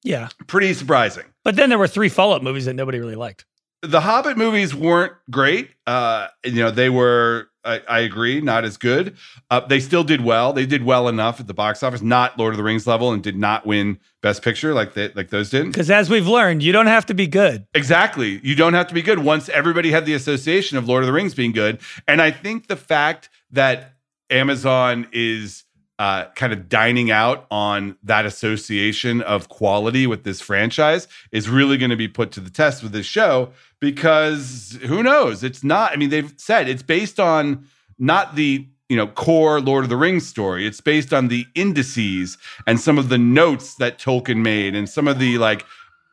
Yeah. 0.03 0.29
Pretty 0.47 0.73
surprising. 0.73 1.25
But 1.45 1.57
then 1.57 1.69
there 1.69 1.79
were 1.79 1.89
three 1.89 2.09
follow 2.09 2.35
up 2.35 2.43
movies 2.43 2.65
that 2.65 2.75
nobody 2.75 2.99
really 2.99 3.15
liked. 3.15 3.45
The 3.83 4.01
Hobbit 4.01 4.39
movies 4.39 4.75
weren't 4.75 5.13
great. 5.31 5.71
Uh, 5.87 6.29
you 6.45 6.63
know, 6.63 6.71
they 6.71 6.89
were, 6.89 7.50
I, 7.65 7.81
I 7.89 8.01
agree, 8.01 8.41
not 8.41 8.65
as 8.65 8.77
good. 8.77 9.17
Uh, 9.51 9.61
they 9.61 9.81
still 9.81 10.05
did 10.05 10.23
well. 10.23 10.53
They 10.53 10.67
did 10.67 10.85
well 10.85 11.09
enough 11.09 11.41
at 11.41 11.47
the 11.47 11.55
box 11.55 11.83
office, 11.83 12.01
not 12.03 12.39
Lord 12.39 12.55
of 12.55 12.57
the 12.57 12.63
Rings 12.63 12.87
level, 12.87 13.13
and 13.13 13.23
did 13.23 13.37
not 13.37 13.67
win 13.67 13.99
Best 14.23 14.43
Picture 14.43 14.73
like 14.73 14.95
they, 14.95 15.11
like 15.13 15.31
those 15.31 15.51
didn't. 15.51 15.73
Because 15.73 15.91
as 15.91 16.09
we've 16.09 16.27
learned, 16.27 16.63
you 16.63 16.73
don't 16.73 16.87
have 16.87 17.07
to 17.07 17.15
be 17.15 17.27
good. 17.27 17.67
Exactly. 17.75 18.41
You 18.43 18.55
don't 18.55 18.75
have 18.75 18.87
to 18.89 18.95
be 18.95 19.03
good 19.03 19.19
once 19.19 19.49
everybody 19.51 19.91
had 19.91 20.07
the 20.07 20.15
association 20.15 20.79
of 20.79 20.89
Lord 20.89 21.03
of 21.03 21.07
the 21.07 21.13
Rings 21.13 21.35
being 21.35 21.53
good. 21.53 21.81
And 22.09 22.23
I 22.23 22.31
think 22.31 22.69
the 22.69 22.77
fact 22.77 23.29
that 23.51 23.95
Amazon 24.31 25.09
is 25.13 25.65
uh, 26.01 26.25
kind 26.35 26.51
of 26.51 26.67
dining 26.67 27.11
out 27.11 27.45
on 27.51 27.95
that 28.03 28.25
association 28.25 29.21
of 29.21 29.51
quality 29.51 30.07
with 30.07 30.25
this 30.25 30.41
franchise 30.41 31.07
is 31.31 31.47
really 31.47 31.77
going 31.77 31.91
to 31.91 31.97
be 31.97 32.09
put 32.09 32.33
to 32.33 32.41
the 32.41 32.49
test 32.49 32.83
with 32.83 32.93
this 32.93 33.05
show 33.05 33.51
because 33.81 34.79
who 34.87 35.03
knows? 35.03 35.45
It's 35.45 35.63
not. 35.63 35.93
I 35.93 35.97
mean, 35.97 36.09
they've 36.09 36.33
said 36.39 36.71
it's 36.71 36.83
based 36.83 37.21
on 37.21 37.67
not 37.99 38.35
the 38.35 38.67
you 38.89 38.97
know 38.97 39.09
core 39.09 39.61
Lord 39.61 39.85
of 39.85 39.91
the 39.91 39.97
Rings 39.99 40.27
story. 40.27 40.67
It's 40.67 40.81
based 40.81 41.13
on 41.13 41.29
the 41.29 41.45
indices 41.55 42.39
and 42.67 42.81
some 42.81 42.97
of 42.97 43.11
the 43.11 43.19
notes 43.19 43.75
that 43.75 43.99
Tolkien 43.99 44.39
made 44.39 44.75
and 44.75 44.89
some 44.89 45.07
of 45.07 45.19
the 45.19 45.37
like 45.37 45.67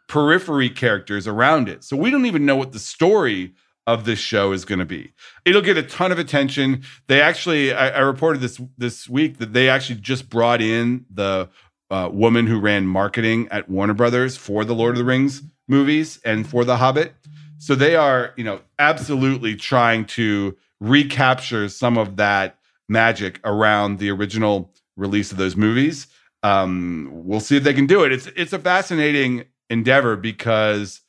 periphery 0.08 0.70
characters 0.70 1.28
around 1.28 1.70
it. 1.70 1.86
So 1.86 1.96
we 1.96 2.12
don't 2.12 2.26
even 2.26 2.46
know 2.46 2.58
what 2.58 2.74
the 2.74 2.80
story 2.80 3.54
of 3.88 4.04
this 4.04 4.20
show 4.20 4.52
is 4.52 4.66
going 4.66 4.80
to 4.80 4.86
be. 4.86 5.14
It'll 5.46 5.62
get 5.62 5.78
a 5.78 5.84
ton 5.84 6.12
of 6.12 6.20
attention. 6.20 6.84
They 7.08 7.22
actually, 7.22 7.74
I, 7.74 7.90
I, 7.90 8.00
reported 8.00 8.42
this 8.42 8.62
this 8.78 9.08
week 9.08 9.38
that 9.38 9.54
they 9.54 9.70
actually 9.70 10.02
just 10.02 10.30
brought 10.30 10.62
in 10.62 11.06
the 11.10 11.50
uh, 11.90 12.10
woman 12.12 12.46
who 12.46 12.60
ran 12.60 12.86
marketing 12.86 13.48
at 13.50 13.70
Warner 13.70 13.94
Brothers 13.94 14.36
for 14.36 14.66
the 14.66 14.76
Lord 14.76 14.96
of 14.96 14.98
the 14.98 15.06
Rings 15.06 15.42
movies 15.70 16.20
and 16.26 16.46
for 16.48 16.66
The 16.66 16.78
Hobbit. 16.78 17.14
So 17.60 17.76
they 17.76 17.96
are, 17.96 18.34
you 18.36 18.44
know, 18.44 18.60
absolutely 18.78 19.56
trying 19.56 20.06
to 20.06 20.56
recapture 20.82 21.70
some 21.70 21.98
of 21.98 22.18
that 22.18 22.60
magic 22.90 23.40
around 23.46 24.00
the 24.00 24.12
original 24.12 24.74
release 24.98 25.32
of 25.32 25.38
those 25.38 25.56
movies. 25.56 26.08
Um, 26.44 27.10
we'll 27.14 27.40
see 27.40 27.56
if 27.56 27.64
they 27.64 27.74
can 27.74 27.88
do 27.88 28.04
it. 28.04 28.12
It's 28.12 28.28
it's 28.36 28.54
a 28.54 28.60
fascinating 28.60 29.46
endeavor 29.70 30.16
because 30.16 31.02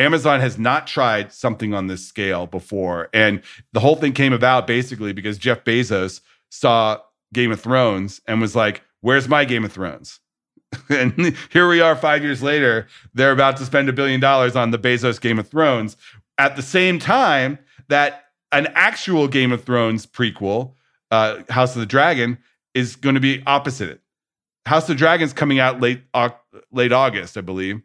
Amazon 0.00 0.40
has 0.40 0.58
not 0.58 0.86
tried 0.86 1.32
something 1.32 1.74
on 1.74 1.86
this 1.86 2.06
scale 2.06 2.46
before. 2.46 3.10
And 3.12 3.42
the 3.72 3.80
whole 3.80 3.96
thing 3.96 4.12
came 4.12 4.32
about 4.32 4.66
basically 4.66 5.12
because 5.12 5.36
Jeff 5.36 5.62
Bezos 5.62 6.22
saw 6.48 6.98
Game 7.34 7.52
of 7.52 7.60
Thrones 7.60 8.20
and 8.26 8.40
was 8.40 8.56
like, 8.56 8.82
Where's 9.02 9.28
my 9.28 9.44
Game 9.44 9.64
of 9.64 9.72
Thrones? 9.72 10.20
and 10.88 11.36
here 11.50 11.68
we 11.68 11.80
are 11.80 11.96
five 11.96 12.22
years 12.22 12.42
later. 12.42 12.86
They're 13.14 13.32
about 13.32 13.56
to 13.58 13.64
spend 13.64 13.88
a 13.88 13.92
billion 13.92 14.20
dollars 14.20 14.56
on 14.56 14.70
the 14.70 14.78
Bezos 14.78 15.20
Game 15.20 15.38
of 15.38 15.48
Thrones 15.48 15.96
at 16.38 16.56
the 16.56 16.62
same 16.62 16.98
time 16.98 17.58
that 17.88 18.24
an 18.52 18.68
actual 18.74 19.28
Game 19.28 19.52
of 19.52 19.64
Thrones 19.64 20.06
prequel, 20.06 20.74
uh, 21.10 21.40
House 21.50 21.74
of 21.74 21.80
the 21.80 21.86
Dragon, 21.86 22.38
is 22.74 22.96
going 22.96 23.14
to 23.14 23.20
be 23.20 23.42
opposite 23.46 23.90
it. 23.90 24.00
House 24.66 24.84
of 24.84 24.88
the 24.88 24.94
Dragon's 24.96 25.32
coming 25.32 25.58
out 25.58 25.80
late, 25.80 26.02
uh, 26.14 26.30
late 26.72 26.92
August, 26.92 27.36
I 27.36 27.40
believe 27.42 27.82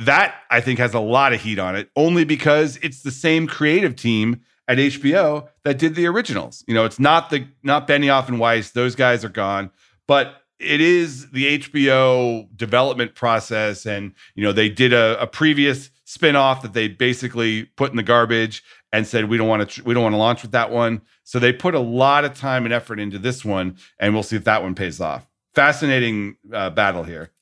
that 0.00 0.34
I 0.50 0.60
think 0.60 0.78
has 0.78 0.94
a 0.94 1.00
lot 1.00 1.32
of 1.32 1.40
heat 1.40 1.58
on 1.58 1.76
it, 1.76 1.90
only 1.94 2.24
because 2.24 2.78
it's 2.82 3.02
the 3.02 3.10
same 3.10 3.46
creative 3.46 3.96
team 3.96 4.40
at 4.66 4.78
HBO 4.78 5.48
that 5.64 5.78
did 5.78 5.94
the 5.94 6.06
originals. 6.06 6.64
You 6.66 6.74
know, 6.74 6.84
it's 6.84 6.98
not 6.98 7.30
the 7.30 7.46
not 7.62 7.86
Benioff 7.86 8.28
and 8.28 8.38
Weiss; 8.38 8.70
those 8.70 8.94
guys 8.94 9.24
are 9.24 9.30
gone, 9.30 9.70
but 10.06 10.36
it 10.58 10.80
is 10.80 11.30
the 11.30 11.58
HBO 11.58 12.48
development 12.56 13.14
process, 13.14 13.86
and 13.86 14.12
you 14.34 14.42
know 14.42 14.52
they 14.52 14.68
did 14.68 14.92
a, 14.92 15.20
a 15.20 15.26
previous 15.26 15.90
spinoff 16.06 16.62
that 16.62 16.72
they 16.72 16.88
basically 16.88 17.64
put 17.76 17.90
in 17.90 17.96
the 17.96 18.02
garbage 18.02 18.64
and 18.92 19.06
said 19.06 19.28
we 19.28 19.36
don't 19.36 19.48
want 19.48 19.70
to 19.70 19.82
we 19.84 19.92
don't 19.92 20.02
want 20.02 20.14
to 20.14 20.18
launch 20.18 20.42
with 20.42 20.52
that 20.52 20.70
one. 20.70 21.02
So 21.24 21.38
they 21.38 21.52
put 21.52 21.74
a 21.74 21.80
lot 21.80 22.24
of 22.24 22.34
time 22.34 22.64
and 22.64 22.72
effort 22.72 22.98
into 22.98 23.18
this 23.18 23.44
one, 23.44 23.76
and 23.98 24.14
we'll 24.14 24.22
see 24.22 24.36
if 24.36 24.44
that 24.44 24.62
one 24.62 24.74
pays 24.74 25.00
off. 25.00 25.26
Fascinating 25.54 26.36
uh, 26.52 26.70
battle 26.70 27.02
here. 27.02 27.32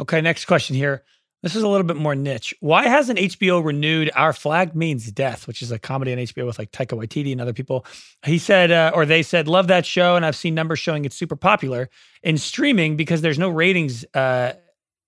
Okay, 0.00 0.20
next 0.20 0.46
question 0.46 0.74
here. 0.74 1.04
This 1.44 1.54
is 1.54 1.62
a 1.62 1.68
little 1.68 1.86
bit 1.86 1.98
more 1.98 2.14
niche. 2.14 2.54
Why 2.60 2.88
hasn't 2.88 3.18
HBO 3.18 3.62
renewed 3.62 4.10
Our 4.16 4.32
Flag 4.32 4.74
Means 4.74 5.12
Death, 5.12 5.46
which 5.46 5.60
is 5.60 5.70
a 5.70 5.78
comedy 5.78 6.10
on 6.10 6.18
HBO 6.18 6.46
with 6.46 6.58
like 6.58 6.72
Taika 6.72 6.98
Waititi 6.98 7.32
and 7.32 7.40
other 7.40 7.52
people? 7.52 7.84
He 8.24 8.38
said, 8.38 8.70
uh, 8.70 8.92
or 8.94 9.04
they 9.04 9.22
said, 9.22 9.46
love 9.46 9.66
that 9.66 9.84
show. 9.84 10.16
And 10.16 10.24
I've 10.24 10.36
seen 10.36 10.54
numbers 10.54 10.78
showing 10.78 11.04
it's 11.04 11.14
super 11.14 11.36
popular 11.36 11.90
in 12.22 12.38
streaming 12.38 12.96
because 12.96 13.20
there's 13.20 13.38
no 13.38 13.50
ratings 13.50 14.06
uh, 14.14 14.54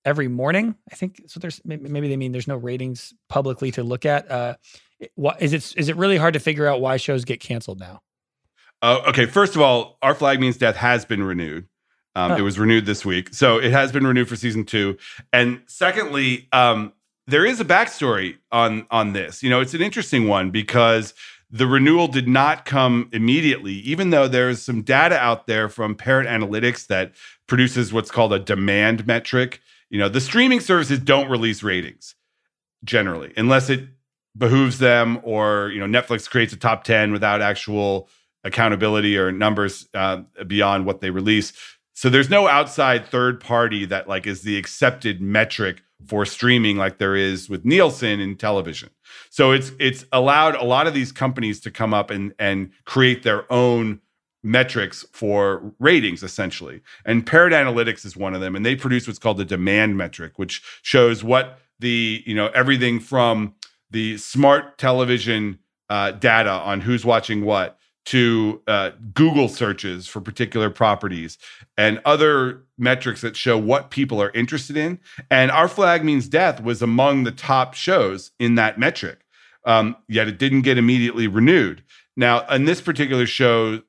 every 0.05 0.29
morning. 0.29 0.75
I 0.93 0.95
think 0.95 1.23
so. 1.27 1.41
There's 1.41 1.63
maybe 1.65 2.07
they 2.07 2.19
mean 2.19 2.33
there's 2.33 2.47
no 2.47 2.57
ratings 2.57 3.15
publicly 3.31 3.71
to 3.71 3.83
look 3.83 4.05
at. 4.05 4.31
Uh, 4.31 4.57
is 5.41 5.55
it 5.55 5.75
is 5.79 5.89
it 5.89 5.97
really 5.97 6.19
hard 6.19 6.35
to 6.35 6.41
figure 6.41 6.67
out 6.67 6.83
why 6.83 6.99
shows 6.99 7.25
get 7.25 7.41
canceled 7.41 7.81
now? 7.81 8.03
Uh, 8.83 9.01
okay, 9.09 9.25
first 9.25 9.57
of 9.57 9.63
all, 9.63 9.97
Our 10.03 10.15
Flag 10.15 10.39
Means 10.39 10.59
Death 10.59 10.77
has 10.77 11.07
been 11.07 11.23
renewed. 11.23 11.67
Um, 12.17 12.33
It 12.33 12.43
was 12.43 12.59
renewed 12.59 12.87
this 12.87 13.05
week, 13.05 13.35
so 13.35 13.59
it 13.59 13.73
has 13.73 13.93
been 13.93 14.07
renewed 14.07 14.29
for 14.29 14.37
season 14.37 14.65
two. 14.65 14.97
And 15.35 15.61
secondly, 15.67 16.49
um, 16.51 16.93
there 17.27 17.45
is 17.45 17.61
a 17.61 17.65
backstory 17.65 18.39
on 18.51 18.87
on 18.91 19.13
this. 19.13 19.43
You 19.43 19.51
know, 19.51 19.61
it's 19.61 19.75
an 19.75 19.83
interesting 19.83 20.27
one 20.27 20.51
because 20.51 21.13
the 21.51 21.67
renewal 21.67 22.09
did 22.09 22.27
not 22.27 22.65
come 22.65 23.09
immediately, 23.13 23.75
even 23.75 24.11
though 24.11 24.29
there's 24.29 24.63
some 24.63 24.83
data 24.83 25.17
out 25.19 25.47
there 25.47 25.69
from 25.69 25.95
Parrot 25.95 26.27
Analytics 26.27 26.87
that 26.87 27.13
produces 27.47 27.93
what's 27.93 28.11
called 28.11 28.33
a 28.33 28.39
demand 28.39 29.07
metric. 29.07 29.61
You 29.91 29.99
know, 29.99 30.09
the 30.09 30.21
streaming 30.21 30.61
services 30.61 30.99
don't 30.99 31.29
release 31.29 31.63
ratings 31.63 32.15
generally, 32.83 33.33
unless 33.37 33.69
it 33.69 33.89
behooves 34.37 34.79
them, 34.79 35.21
or 35.23 35.71
you 35.71 35.87
know, 35.87 36.01
Netflix 36.01 36.29
creates 36.29 36.55
a 36.55 36.57
top 36.57 36.83
ten 36.83 37.13
without 37.13 37.43
actual 37.43 38.09
accountability 38.43 39.19
or 39.19 39.33
numbers 39.33 39.87
uh, 39.93 40.23
beyond 40.47 40.87
what 40.87 41.01
they 41.01 41.11
release. 41.11 41.53
So 41.97 42.11
there's 42.11 42.29
no 42.29 42.47
outside 42.47 43.07
third 43.07 43.41
party 43.41 43.87
that 43.87 44.07
like 44.07 44.27
is 44.27 44.43
the 44.43 44.59
accepted 44.59 45.23
metric 45.23 45.83
for 46.07 46.27
streaming 46.27 46.77
like 46.77 46.99
there 46.99 47.17
is 47.17 47.49
with 47.49 47.65
Nielsen 47.65 48.21
in 48.21 48.37
television. 48.37 48.91
So 49.31 49.53
it's 49.53 49.73
it's 49.81 50.05
allowed 50.13 50.57
a 50.57 50.65
lot 50.65 50.87
of 50.87 50.93
these 50.93 51.11
companies 51.11 51.59
to 51.61 51.71
come 51.71 51.95
up 51.95 52.11
and 52.11 52.35
and 52.39 52.71
create 52.85 53.23
their 53.23 53.51
own 53.51 54.03
metrics 54.43 55.07
for 55.15 55.73
ratings 55.79 56.23
essentially. 56.23 56.83
And 57.07 57.27
Parrot 57.27 57.55
Analytics 57.55 58.05
is 58.05 58.15
one 58.15 58.35
of 58.35 58.43
them 58.43 58.55
and 58.55 58.65
they 58.65 58.77
produce 58.77 59.07
what's 59.07 59.19
called 59.19 59.39
the 59.39 59.47
demand 59.47 59.97
metric 59.97 60.35
which 60.37 60.63
shows 60.83 61.25
what 61.25 61.59
the, 61.79 62.23
you 62.27 62.35
know, 62.35 62.49
everything 62.49 63.01
from 63.01 63.55
the 63.91 64.19
smart 64.19 64.77
television 64.77 65.59
uh, 65.89 66.11
data 66.11 66.51
on 66.51 66.83
who's 66.83 67.07
watching 67.07 67.43
what 67.43 67.79
to 68.07 68.63
uh, 68.67 68.91
Google 69.15 69.49
searches 69.49 70.07
for 70.07 70.21
particular 70.21 70.71
properties 70.71 71.39
and 71.77 72.01
other 72.05 72.63
metrics 72.79 73.21
that 73.21 73.37
show 73.37 73.59
what 73.59 73.91
people 73.91 74.23
are 74.23 74.31
interested 74.31 74.77
in. 74.77 74.99
And 75.31 75.51
Our 75.51 75.69
Flag 75.69 76.05
Means 76.05 76.29
Death 76.29 76.63
was 76.63 76.83
among 76.83 77.25
the 77.25 77.33
top 77.33 77.75
shows 77.75 78.31
in 78.39 78.55
that 78.55 78.79
metric, 78.79 79.25
um, 79.65 79.97
yet 80.09 80.29
it 80.29 80.39
didn't 80.39 80.63
get 80.63 80.79
immediately 80.79 81.27
renewed. 81.27 81.83
Now, 82.17 82.47
in 82.47 82.65
this 82.65 82.81
particular 82.81 83.27
show, 83.27 83.83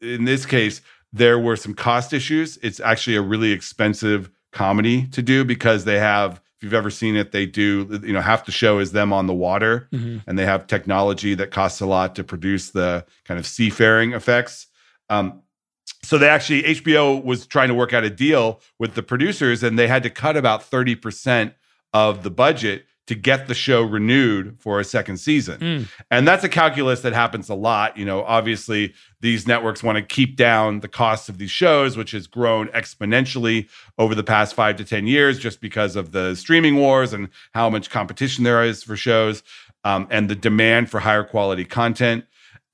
in 0.00 0.24
this 0.24 0.44
case, 0.44 0.82
there 1.12 1.38
were 1.38 1.56
some 1.56 1.74
cost 1.74 2.12
issues. 2.12 2.58
It's 2.58 2.80
actually 2.80 3.16
a 3.16 3.22
really 3.22 3.52
expensive 3.52 4.30
comedy 4.52 5.06
to 5.08 5.22
do 5.22 5.44
because 5.44 5.84
they 5.84 5.98
have 5.98 6.40
if 6.60 6.64
you've 6.64 6.74
ever 6.74 6.90
seen 6.90 7.16
it, 7.16 7.32
they 7.32 7.46
do, 7.46 8.00
you 8.04 8.12
know, 8.12 8.20
half 8.20 8.44
the 8.44 8.52
show 8.52 8.80
is 8.80 8.92
them 8.92 9.14
on 9.14 9.26
the 9.26 9.32
water 9.32 9.88
mm-hmm. 9.90 10.18
and 10.26 10.38
they 10.38 10.44
have 10.44 10.66
technology 10.66 11.32
that 11.32 11.50
costs 11.50 11.80
a 11.80 11.86
lot 11.86 12.14
to 12.16 12.22
produce 12.22 12.72
the 12.72 13.06
kind 13.24 13.40
of 13.40 13.46
seafaring 13.46 14.12
effects. 14.12 14.66
Um, 15.08 15.40
so 16.02 16.18
they 16.18 16.28
actually, 16.28 16.64
HBO 16.64 17.24
was 17.24 17.46
trying 17.46 17.68
to 17.68 17.74
work 17.74 17.94
out 17.94 18.04
a 18.04 18.10
deal 18.10 18.60
with 18.78 18.94
the 18.94 19.02
producers 19.02 19.62
and 19.62 19.78
they 19.78 19.88
had 19.88 20.02
to 20.02 20.10
cut 20.10 20.36
about 20.36 20.70
30% 20.70 21.54
of 21.94 22.24
the 22.24 22.30
budget 22.30 22.84
to 23.10 23.16
get 23.16 23.48
the 23.48 23.54
show 23.54 23.82
renewed 23.82 24.56
for 24.60 24.78
a 24.78 24.84
second 24.84 25.16
season. 25.16 25.58
Mm. 25.58 25.88
And 26.12 26.28
that's 26.28 26.44
a 26.44 26.48
calculus 26.48 27.00
that 27.00 27.12
happens 27.12 27.48
a 27.48 27.56
lot. 27.56 27.96
You 27.96 28.04
know, 28.04 28.22
obviously, 28.22 28.94
these 29.20 29.48
networks 29.48 29.82
want 29.82 29.96
to 29.96 30.02
keep 30.02 30.36
down 30.36 30.78
the 30.78 30.86
cost 30.86 31.28
of 31.28 31.36
these 31.36 31.50
shows, 31.50 31.96
which 31.96 32.12
has 32.12 32.28
grown 32.28 32.68
exponentially 32.68 33.68
over 33.98 34.14
the 34.14 34.22
past 34.22 34.54
five 34.54 34.76
to 34.76 34.84
10 34.84 35.08
years 35.08 35.40
just 35.40 35.60
because 35.60 35.96
of 35.96 36.12
the 36.12 36.36
streaming 36.36 36.76
wars 36.76 37.12
and 37.12 37.30
how 37.52 37.68
much 37.68 37.90
competition 37.90 38.44
there 38.44 38.62
is 38.62 38.84
for 38.84 38.94
shows 38.94 39.42
um, 39.82 40.06
and 40.08 40.30
the 40.30 40.36
demand 40.36 40.88
for 40.88 41.00
higher 41.00 41.24
quality 41.24 41.64
content. 41.64 42.24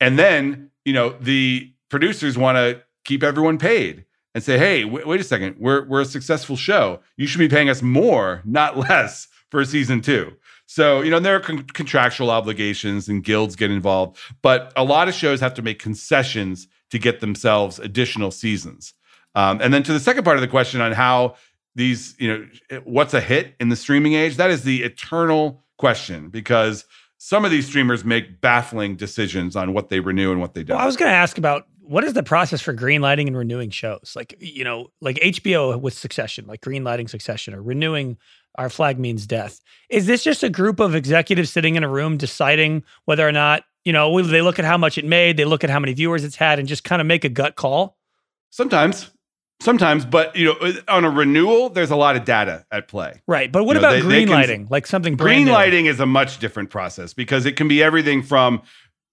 And 0.02 0.18
then, 0.18 0.70
you 0.84 0.92
know, 0.92 1.16
the 1.18 1.72
producers 1.88 2.36
want 2.36 2.56
to 2.56 2.82
keep 3.06 3.22
everyone 3.22 3.56
paid 3.56 4.04
and 4.34 4.44
say, 4.44 4.58
hey, 4.58 4.82
w- 4.82 5.08
wait 5.08 5.18
a 5.18 5.24
second, 5.24 5.56
we're, 5.58 5.86
we're 5.86 6.02
a 6.02 6.04
successful 6.04 6.56
show. 6.56 7.00
You 7.16 7.26
should 7.26 7.38
be 7.38 7.48
paying 7.48 7.70
us 7.70 7.80
more, 7.80 8.42
not 8.44 8.76
less 8.90 9.28
for 9.50 9.64
season 9.64 10.00
two. 10.00 10.32
So, 10.66 11.00
you 11.00 11.10
know, 11.10 11.20
there 11.20 11.36
are 11.36 11.40
con- 11.40 11.64
contractual 11.64 12.30
obligations 12.30 13.08
and 13.08 13.22
guilds 13.22 13.54
get 13.54 13.70
involved, 13.70 14.18
but 14.42 14.72
a 14.76 14.84
lot 14.84 15.08
of 15.08 15.14
shows 15.14 15.40
have 15.40 15.54
to 15.54 15.62
make 15.62 15.78
concessions 15.78 16.66
to 16.90 16.98
get 16.98 17.20
themselves 17.20 17.78
additional 17.78 18.30
seasons. 18.30 18.94
Um, 19.34 19.60
and 19.60 19.72
then 19.72 19.82
to 19.84 19.92
the 19.92 20.00
second 20.00 20.24
part 20.24 20.36
of 20.36 20.40
the 20.40 20.48
question 20.48 20.80
on 20.80 20.92
how 20.92 21.36
these, 21.74 22.16
you 22.18 22.28
know, 22.28 22.80
what's 22.84 23.14
a 23.14 23.20
hit 23.20 23.54
in 23.60 23.68
the 23.68 23.76
streaming 23.76 24.14
age, 24.14 24.36
that 24.36 24.50
is 24.50 24.64
the 24.64 24.82
eternal 24.82 25.62
question 25.78 26.30
because 26.30 26.84
some 27.18 27.44
of 27.44 27.50
these 27.50 27.66
streamers 27.66 28.04
make 28.04 28.40
baffling 28.40 28.96
decisions 28.96 29.54
on 29.54 29.72
what 29.72 29.88
they 29.88 30.00
renew 30.00 30.32
and 30.32 30.40
what 30.40 30.54
they 30.54 30.64
don't. 30.64 30.76
Well, 30.76 30.84
I 30.84 30.86
was 30.86 30.96
going 30.96 31.10
to 31.10 31.16
ask 31.16 31.38
about 31.38 31.66
what 31.80 32.02
is 32.02 32.14
the 32.14 32.22
process 32.22 32.60
for 32.60 32.74
greenlighting 32.74 33.28
and 33.28 33.36
renewing 33.36 33.70
shows? 33.70 34.14
Like, 34.16 34.34
you 34.40 34.64
know, 34.64 34.88
like 35.00 35.16
HBO 35.16 35.80
with 35.80 35.94
Succession, 35.94 36.46
like 36.46 36.60
greenlighting 36.60 37.08
Succession 37.08 37.54
or 37.54 37.62
renewing 37.62 38.16
our 38.58 38.68
flag 38.68 38.98
means 38.98 39.26
death. 39.26 39.60
Is 39.88 40.06
this 40.06 40.24
just 40.24 40.42
a 40.42 40.50
group 40.50 40.80
of 40.80 40.94
executives 40.94 41.50
sitting 41.50 41.76
in 41.76 41.84
a 41.84 41.88
room 41.88 42.16
deciding 42.16 42.82
whether 43.04 43.26
or 43.26 43.32
not, 43.32 43.64
you 43.84 43.92
know, 43.92 44.20
they 44.22 44.42
look 44.42 44.58
at 44.58 44.64
how 44.64 44.76
much 44.76 44.98
it 44.98 45.04
made, 45.04 45.36
they 45.36 45.44
look 45.44 45.62
at 45.62 45.70
how 45.70 45.78
many 45.78 45.92
viewers 45.92 46.24
it's 46.24 46.36
had, 46.36 46.58
and 46.58 46.66
just 46.66 46.84
kind 46.84 47.00
of 47.00 47.06
make 47.06 47.24
a 47.24 47.28
gut 47.28 47.54
call? 47.54 47.96
Sometimes. 48.50 49.10
Sometimes, 49.60 50.04
but 50.04 50.36
you 50.36 50.44
know, 50.44 50.52
uh, 50.60 50.72
on 50.88 51.06
a 51.06 51.10
renewal, 51.10 51.70
there's 51.70 51.90
a 51.90 51.96
lot 51.96 52.14
of 52.14 52.26
data 52.26 52.66
at 52.70 52.88
play. 52.88 53.22
Right. 53.26 53.50
But 53.50 53.64
what 53.64 53.72
you 53.72 53.78
about 53.78 53.92
know, 53.92 54.02
they, 54.02 54.24
green 54.24 54.28
lighting? 54.28 54.66
Like 54.70 54.86
something 54.86 55.16
green 55.16 55.46
lighting 55.46 55.86
is 55.86 55.98
a 55.98 56.04
much 56.04 56.38
different 56.38 56.68
process 56.68 57.14
because 57.14 57.46
it 57.46 57.56
can 57.56 57.66
be 57.66 57.82
everything 57.82 58.22
from 58.22 58.60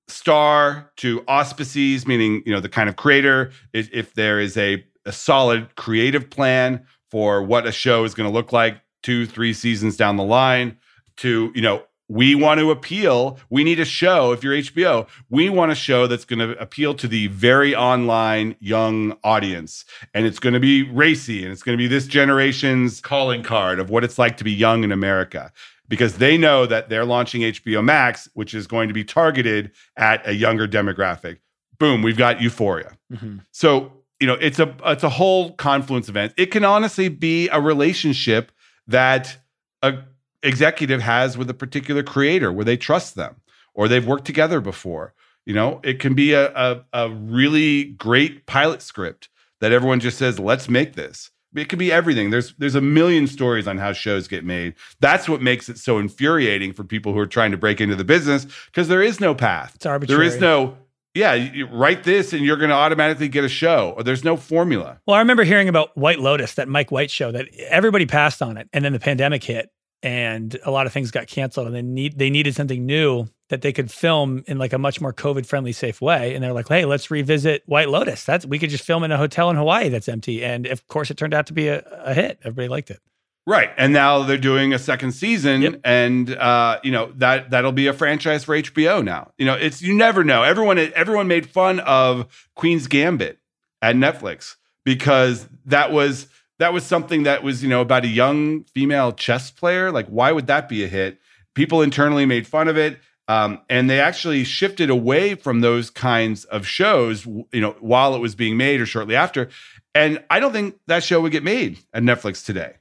star 0.09 0.91
to 0.97 1.23
auspices, 1.29 2.05
meaning 2.05 2.43
you 2.45 2.51
know 2.51 2.59
the 2.59 2.67
kind 2.67 2.89
of 2.89 2.97
creator. 2.97 3.51
If, 3.71 3.89
if 3.93 4.15
there 4.15 4.39
is 4.41 4.57
a, 4.57 4.83
a 5.05 5.13
solid 5.13 5.75
creative 5.75 6.29
plan 6.29 6.85
for 7.09 7.41
what 7.41 7.65
a 7.65 7.71
show 7.71 8.03
is 8.03 8.13
going 8.13 8.29
to 8.29 8.33
look 8.33 8.51
like 8.51 8.81
two, 9.03 9.25
three 9.25 9.53
seasons 9.53 9.95
down 9.95 10.17
the 10.17 10.23
line, 10.23 10.77
to 11.17 11.51
you 11.53 11.61
know 11.61 11.83
we 12.09 12.35
want 12.35 12.59
to 12.59 12.69
appeal. 12.69 13.39
We 13.49 13.63
need 13.63 13.79
a 13.79 13.85
show. 13.85 14.33
If 14.33 14.43
you're 14.43 14.53
HBO, 14.53 15.07
we 15.29 15.49
want 15.49 15.71
a 15.71 15.75
show 15.75 16.05
that's 16.05 16.25
going 16.25 16.39
to 16.39 16.59
appeal 16.61 16.93
to 16.95 17.07
the 17.07 17.27
very 17.27 17.75
online 17.75 18.55
young 18.59 19.17
audience. 19.23 19.85
And 20.13 20.25
it's 20.25 20.39
going 20.39 20.53
to 20.53 20.59
be 20.59 20.83
racy 20.83 21.43
and 21.43 21.51
it's 21.51 21.63
going 21.63 21.77
to 21.77 21.81
be 21.81 21.87
this 21.87 22.05
generation's 22.05 22.99
calling 22.99 23.41
card 23.41 23.79
of 23.79 23.89
what 23.89 24.03
it's 24.03 24.19
like 24.19 24.37
to 24.37 24.43
be 24.43 24.51
young 24.51 24.83
in 24.83 24.91
America 24.91 25.51
because 25.87 26.17
they 26.17 26.37
know 26.37 26.65
that 26.65 26.89
they're 26.89 27.05
launching 27.05 27.41
HBO 27.41 27.83
Max, 27.83 28.29
which 28.33 28.53
is 28.53 28.67
going 28.67 28.87
to 28.89 28.93
be 28.93 29.03
targeted 29.03 29.71
at 29.97 30.25
a 30.27 30.33
younger 30.33 30.67
demographic. 30.67 31.39
Boom, 31.79 32.01
we've 32.01 32.17
got 32.17 32.41
Euphoria. 32.41 32.97
Mm-hmm. 33.11 33.37
So, 33.51 33.91
you 34.19 34.27
know, 34.27 34.35
it's 34.35 34.59
a 34.59 34.73
it's 34.85 35.03
a 35.03 35.09
whole 35.09 35.53
confluence 35.53 36.09
event. 36.09 36.33
It 36.37 36.47
can 36.47 36.63
honestly 36.63 37.09
be 37.09 37.49
a 37.49 37.59
relationship 37.59 38.51
that 38.87 39.37
a 39.81 39.99
executive 40.43 41.01
has 41.01 41.37
with 41.37 41.49
a 41.49 41.53
particular 41.53 42.03
creator 42.03 42.51
where 42.51 42.65
they 42.65 42.77
trust 42.77 43.15
them 43.15 43.37
or 43.73 43.87
they've 43.87 44.05
worked 44.05 44.25
together 44.25 44.59
before. 44.61 45.13
You 45.45 45.53
know, 45.53 45.79
it 45.83 45.99
can 45.99 46.13
be 46.13 46.33
a, 46.33 46.53
a, 46.53 46.85
a 46.93 47.09
really 47.09 47.85
great 47.85 48.45
pilot 48.45 48.81
script 48.81 49.29
that 49.59 49.71
everyone 49.71 49.99
just 49.99 50.17
says, 50.17 50.39
let's 50.39 50.69
make 50.69 50.93
this. 50.93 51.31
It 51.55 51.69
could 51.69 51.79
be 51.79 51.91
everything. 51.91 52.31
There's 52.31 52.53
there's 52.55 52.73
a 52.75 52.81
million 52.81 53.27
stories 53.27 53.67
on 53.67 53.77
how 53.77 53.93
shows 53.93 54.27
get 54.27 54.43
made. 54.43 54.73
That's 54.99 55.29
what 55.29 55.41
makes 55.41 55.69
it 55.69 55.77
so 55.77 55.99
infuriating 55.99 56.73
for 56.73 56.83
people 56.83 57.13
who 57.13 57.19
are 57.19 57.27
trying 57.27 57.51
to 57.51 57.57
break 57.57 57.79
into 57.79 57.95
the 57.95 58.03
business 58.03 58.47
because 58.65 58.87
there 58.87 59.03
is 59.03 59.19
no 59.19 59.35
path. 59.35 59.75
It's 59.75 59.85
arbitrary. 59.85 60.17
There 60.17 60.35
is 60.35 60.41
no 60.41 60.77
yeah, 61.13 61.33
you 61.33 61.67
write 61.67 62.03
this 62.03 62.33
and 62.33 62.43
you're 62.43 62.57
going 62.57 62.69
to 62.69 62.75
automatically 62.75 63.27
get 63.27 63.43
a 63.43 63.49
show. 63.49 63.95
There's 64.03 64.23
no 64.23 64.35
formula. 64.35 64.99
Well, 65.05 65.15
I 65.15 65.19
remember 65.19 65.43
hearing 65.43 65.69
about 65.69 65.95
White 65.95 66.19
Lotus, 66.19 66.55
that 66.55 66.67
Mike 66.67 66.91
White 66.91 67.11
show 67.11 67.31
that 67.31 67.47
everybody 67.67 68.05
passed 68.05 68.41
on 68.41 68.57
it, 68.57 68.67
and 68.73 68.83
then 68.83 68.93
the 68.93 68.99
pandemic 68.99 69.43
hit, 69.43 69.69
and 70.03 70.57
a 70.65 70.71
lot 70.71 70.85
of 70.85 70.93
things 70.93 71.09
got 71.09 71.27
canceled 71.27 71.65
and 71.65 71.75
they 71.75 71.81
need 71.81 72.19
they 72.19 72.29
needed 72.29 72.53
something 72.53 72.85
new 72.85 73.25
that 73.49 73.61
they 73.61 73.71
could 73.71 73.89
film 73.89 74.43
in 74.47 74.57
like 74.57 74.73
a 74.73 74.77
much 74.77 74.99
more 74.99 75.13
covid 75.13 75.45
friendly 75.45 75.71
safe 75.71 76.01
way 76.01 76.35
and 76.35 76.43
they're 76.43 76.53
like 76.53 76.67
hey 76.67 76.85
let's 76.85 77.09
revisit 77.09 77.63
white 77.65 77.89
lotus 77.89 78.25
that's 78.25 78.45
we 78.45 78.59
could 78.59 78.69
just 78.69 78.83
film 78.83 79.03
in 79.03 79.11
a 79.11 79.17
hotel 79.17 79.49
in 79.49 79.55
hawaii 79.55 79.89
that's 79.89 80.09
empty 80.09 80.43
and 80.43 80.67
of 80.67 80.85
course 80.87 81.09
it 81.09 81.15
turned 81.15 81.33
out 81.33 81.47
to 81.47 81.53
be 81.53 81.69
a, 81.69 81.79
a 82.03 82.13
hit 82.13 82.37
everybody 82.43 82.67
liked 82.67 82.91
it 82.91 82.99
right 83.45 83.71
and 83.77 83.93
now 83.93 84.23
they're 84.23 84.37
doing 84.37 84.73
a 84.73 84.79
second 84.79 85.11
season 85.11 85.61
yep. 85.61 85.79
and 85.83 86.35
uh, 86.35 86.79
you 86.83 86.91
know 86.91 87.11
that 87.15 87.49
that'll 87.49 87.71
be 87.71 87.87
a 87.87 87.93
franchise 87.93 88.43
for 88.43 88.55
hbo 88.55 89.03
now 89.03 89.31
you 89.37 89.45
know 89.45 89.53
it's 89.53 89.81
you 89.81 89.93
never 89.93 90.23
know 90.23 90.43
everyone 90.43 90.77
everyone 90.77 91.27
made 91.27 91.49
fun 91.49 91.79
of 91.81 92.49
queen's 92.55 92.87
gambit 92.87 93.39
at 93.81 93.95
netflix 93.95 94.55
because 94.85 95.47
that 95.65 95.91
was 95.91 96.27
that 96.59 96.73
was 96.73 96.85
something 96.85 97.23
that 97.23 97.43
was, 97.43 97.63
you 97.63 97.69
know, 97.69 97.81
about 97.81 98.05
a 98.05 98.07
young 98.07 98.63
female 98.63 99.11
chess 99.11 99.51
player. 99.51 99.91
Like, 99.91 100.07
why 100.07 100.31
would 100.31 100.47
that 100.47 100.69
be 100.69 100.83
a 100.83 100.87
hit? 100.87 101.19
People 101.55 101.81
internally 101.81 102.25
made 102.25 102.47
fun 102.47 102.67
of 102.67 102.77
it. 102.77 102.99
Um, 103.27 103.61
and 103.69 103.89
they 103.89 103.99
actually 103.99 104.43
shifted 104.43 104.89
away 104.89 105.35
from 105.35 105.61
those 105.61 105.89
kinds 105.89 106.43
of 106.45 106.67
shows, 106.67 107.25
you 107.25 107.61
know, 107.61 107.75
while 107.79 108.15
it 108.15 108.19
was 108.19 108.35
being 108.35 108.57
made 108.57 108.81
or 108.81 108.85
shortly 108.85 109.15
after. 109.15 109.49
And 109.95 110.23
I 110.29 110.39
don't 110.39 110.51
think 110.51 110.77
that 110.87 111.03
show 111.03 111.21
would 111.21 111.31
get 111.31 111.43
made 111.43 111.79
at 111.93 112.03
Netflix 112.03 112.45
today. 112.45 112.73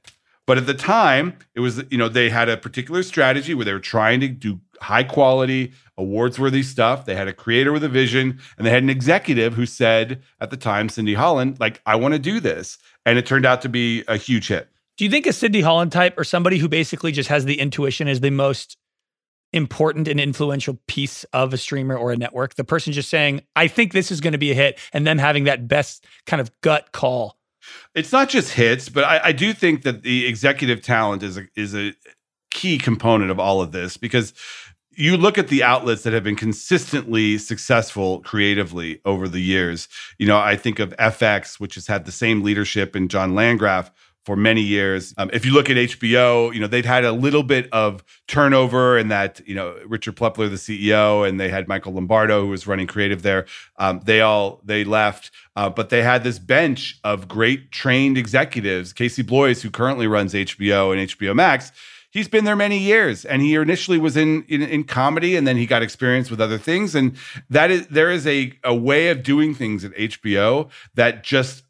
But 0.45 0.57
at 0.57 0.65
the 0.65 0.73
time, 0.73 1.37
it 1.55 1.61
was, 1.61 1.83
you 1.89 1.97
know, 1.97 2.09
they 2.09 2.29
had 2.29 2.49
a 2.49 2.57
particular 2.57 3.01
strategy 3.03 3.53
where 3.53 3.63
they 3.63 3.71
were 3.71 3.79
trying 3.79 4.19
to 4.19 4.27
do 4.27 4.59
high 4.81 5.03
quality, 5.03 5.71
awards 5.97 6.37
worthy 6.37 6.63
stuff. 6.63 7.05
They 7.05 7.15
had 7.15 7.29
a 7.29 7.33
creator 7.33 7.71
with 7.71 7.83
a 7.83 7.89
vision, 7.89 8.39
and 8.57 8.67
they 8.67 8.71
had 8.71 8.83
an 8.83 8.89
executive 8.89 9.53
who 9.53 9.65
said 9.65 10.21
at 10.41 10.49
the 10.49 10.57
time, 10.57 10.89
Cindy 10.89 11.13
Holland, 11.13 11.59
like, 11.61 11.81
I 11.85 11.95
want 11.95 12.13
to 12.13 12.19
do 12.19 12.41
this 12.41 12.77
and 13.05 13.17
it 13.17 13.25
turned 13.25 13.45
out 13.45 13.61
to 13.61 13.69
be 13.69 14.03
a 14.07 14.17
huge 14.17 14.47
hit. 14.47 14.69
Do 14.97 15.05
you 15.05 15.09
think 15.09 15.25
a 15.25 15.33
Cindy 15.33 15.61
Holland 15.61 15.91
type 15.91 16.17
or 16.17 16.23
somebody 16.23 16.57
who 16.57 16.67
basically 16.67 17.11
just 17.11 17.29
has 17.29 17.45
the 17.45 17.59
intuition 17.59 18.07
is 18.07 18.19
the 18.19 18.29
most 18.29 18.77
important 19.51 20.07
and 20.07 20.19
influential 20.19 20.79
piece 20.87 21.23
of 21.25 21.53
a 21.53 21.57
streamer 21.57 21.95
or 21.95 22.11
a 22.11 22.17
network? 22.17 22.55
The 22.55 22.63
person 22.63 22.93
just 22.93 23.09
saying, 23.09 23.41
I 23.55 23.67
think 23.67 23.93
this 23.93 24.11
is 24.11 24.21
going 24.21 24.33
to 24.33 24.37
be 24.37 24.51
a 24.51 24.55
hit, 24.55 24.79
and 24.91 25.05
them 25.05 25.17
having 25.17 25.45
that 25.45 25.67
best 25.67 26.05
kind 26.25 26.41
of 26.41 26.51
gut 26.61 26.91
call. 26.91 27.37
It's 27.95 28.11
not 28.11 28.29
just 28.29 28.53
hits, 28.53 28.89
but 28.89 29.03
I, 29.03 29.21
I 29.25 29.31
do 29.31 29.53
think 29.53 29.83
that 29.83 30.03
the 30.03 30.25
executive 30.25 30.81
talent 30.81 31.23
is 31.23 31.37
a, 31.37 31.47
is 31.55 31.75
a 31.75 31.93
key 32.51 32.77
component 32.77 33.31
of 33.31 33.39
all 33.39 33.61
of 33.61 33.71
this 33.71 33.97
because 33.97 34.33
you 34.95 35.17
look 35.17 35.37
at 35.37 35.47
the 35.47 35.63
outlets 35.63 36.03
that 36.03 36.13
have 36.13 36.23
been 36.23 36.35
consistently 36.35 37.37
successful 37.37 38.19
creatively 38.21 39.01
over 39.05 39.27
the 39.27 39.39
years. 39.39 39.87
You 40.19 40.27
know, 40.27 40.37
I 40.37 40.55
think 40.55 40.79
of 40.79 40.95
FX, 40.97 41.59
which 41.59 41.75
has 41.75 41.87
had 41.87 42.05
the 42.05 42.11
same 42.11 42.43
leadership 42.43 42.95
in 42.95 43.07
John 43.07 43.33
Landgraf 43.33 43.91
for 44.25 44.35
many 44.35 44.61
years. 44.61 45.13
Um, 45.17 45.29
if 45.33 45.45
you 45.45 45.53
look 45.53 45.69
at 45.69 45.75
HBO, 45.75 46.53
you 46.53 46.59
know, 46.59 46.67
they've 46.67 46.85
had 46.85 47.03
a 47.03 47.11
little 47.11 47.43
bit 47.43 47.67
of 47.73 48.03
turnover 48.27 48.97
in 48.97 49.09
that, 49.09 49.41
you 49.45 49.53
know, 49.53 49.77
Richard 49.85 50.15
Plepler, 50.15 50.49
the 50.49 50.55
CEO, 50.55 51.27
and 51.27 51.39
they 51.39 51.49
had 51.49 51.67
Michael 51.67 51.93
Lombardo, 51.93 52.41
who 52.41 52.47
was 52.47 52.65
running 52.65 52.87
creative 52.87 53.21
there. 53.21 53.45
Um, 53.77 54.01
they 54.05 54.21
all, 54.21 54.61
they 54.63 54.83
left, 54.83 55.31
uh, 55.55 55.69
but 55.69 55.89
they 55.89 56.03
had 56.03 56.23
this 56.23 56.39
bench 56.39 56.99
of 57.03 57.27
great 57.27 57.71
trained 57.71 58.17
executives. 58.17 58.93
Casey 58.93 59.23
Bloys, 59.23 59.61
who 59.61 59.69
currently 59.69 60.07
runs 60.07 60.33
HBO 60.33 60.97
and 60.97 61.09
HBO 61.09 61.35
Max, 61.35 61.71
he's 62.13 62.29
been 62.29 62.45
there 62.45 62.55
many 62.55 62.77
years 62.77 63.25
and 63.25 63.41
he 63.41 63.55
initially 63.55 63.97
was 63.97 64.15
in, 64.15 64.43
in, 64.47 64.61
in 64.61 64.85
comedy 64.85 65.35
and 65.35 65.45
then 65.45 65.57
he 65.57 65.65
got 65.65 65.81
experience 65.81 66.29
with 66.29 66.39
other 66.39 66.59
things 66.59 66.95
and 66.95 67.17
that 67.49 67.71
is 67.71 67.87
there 67.87 68.11
is 68.11 68.27
a 68.27 68.53
a 68.63 68.73
way 68.73 69.09
of 69.09 69.23
doing 69.23 69.55
things 69.55 69.83
at 69.83 69.91
HBO 69.93 70.69
that 70.93 71.23
just 71.23 71.63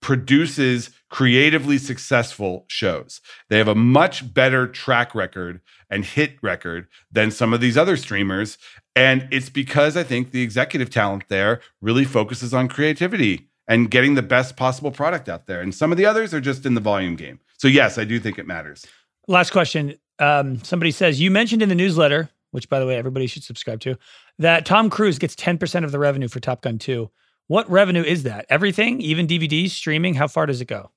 produces 0.00 0.90
creatively 1.08 1.78
successful 1.78 2.64
shows. 2.68 3.20
They 3.48 3.58
have 3.58 3.68
a 3.68 3.74
much 3.74 4.34
better 4.34 4.66
track 4.66 5.14
record 5.14 5.60
and 5.88 6.04
hit 6.04 6.36
record 6.42 6.88
than 7.12 7.30
some 7.30 7.54
of 7.54 7.60
these 7.60 7.76
other 7.76 7.96
streamers 7.96 8.58
and 8.96 9.28
it's 9.30 9.50
because 9.50 9.94
I 9.94 10.02
think 10.02 10.30
the 10.30 10.40
executive 10.40 10.88
talent 10.88 11.24
there 11.28 11.60
really 11.82 12.06
focuses 12.06 12.54
on 12.54 12.66
creativity 12.66 13.50
and 13.68 13.90
getting 13.90 14.14
the 14.14 14.22
best 14.22 14.56
possible 14.56 14.90
product 14.90 15.28
out 15.28 15.46
there. 15.46 15.60
And 15.60 15.74
some 15.74 15.92
of 15.92 15.98
the 15.98 16.06
others 16.06 16.32
are 16.32 16.40
just 16.40 16.64
in 16.64 16.74
the 16.74 16.80
volume 16.80 17.14
game. 17.14 17.38
So 17.58 17.68
yes, 17.68 17.98
I 17.98 18.04
do 18.04 18.18
think 18.18 18.38
it 18.38 18.46
matters. 18.46 18.86
Last 19.28 19.50
question. 19.50 19.98
Um, 20.18 20.64
somebody 20.64 20.92
says 20.92 21.20
you 21.20 21.30
mentioned 21.30 21.60
in 21.60 21.68
the 21.68 21.74
newsletter, 21.74 22.30
which 22.52 22.70
by 22.70 22.80
the 22.80 22.86
way 22.86 22.96
everybody 22.96 23.26
should 23.26 23.44
subscribe 23.44 23.80
to, 23.80 23.98
that 24.38 24.64
Tom 24.64 24.88
Cruise 24.88 25.18
gets 25.18 25.36
ten 25.36 25.58
percent 25.58 25.84
of 25.84 25.92
the 25.92 25.98
revenue 25.98 26.28
for 26.28 26.40
Top 26.40 26.62
Gun 26.62 26.78
Two. 26.78 27.10
What 27.48 27.70
revenue 27.70 28.02
is 28.02 28.22
that? 28.22 28.46
Everything, 28.48 29.00
even 29.02 29.26
DVDs, 29.26 29.70
streaming. 29.70 30.14
How 30.14 30.26
far 30.26 30.46
does 30.46 30.60
it 30.62 30.68
go? 30.68 30.90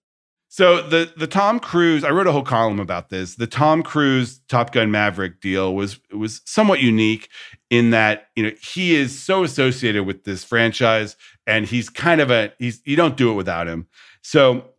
So 0.52 0.82
the 0.82 1.14
the 1.16 1.28
Tom 1.28 1.60
Cruise, 1.60 2.04
I 2.04 2.10
wrote 2.10 2.26
a 2.26 2.32
whole 2.32 2.44
column 2.44 2.80
about 2.80 3.10
this. 3.10 3.36
The 3.36 3.48
Tom 3.48 3.84
Cruise 3.84 4.42
Top 4.50 4.72
Gun 4.72 4.90
Maverick 4.90 5.42
deal 5.42 5.76
was 5.76 6.00
was 6.12 6.42
somewhat 6.44 6.82
unique 6.82 7.30
in 7.70 7.92
that 7.92 8.30
you 8.36 8.44
know 8.44 8.52
he 8.60 8.96
is 8.96 9.18
so 9.18 9.44
associated 9.44 10.06
with 10.06 10.24
this 10.24 10.44
franchise, 10.44 11.16
and 11.46 11.68
he's 11.68 11.88
kind 11.88 12.20
of 12.20 12.32
a 12.32 12.52
he's 12.58 12.82
you 12.84 12.96
don't 12.96 13.16
do 13.16 13.32
it 13.32 13.36
without 13.36 13.68
him. 13.68 13.88
So 14.24 14.72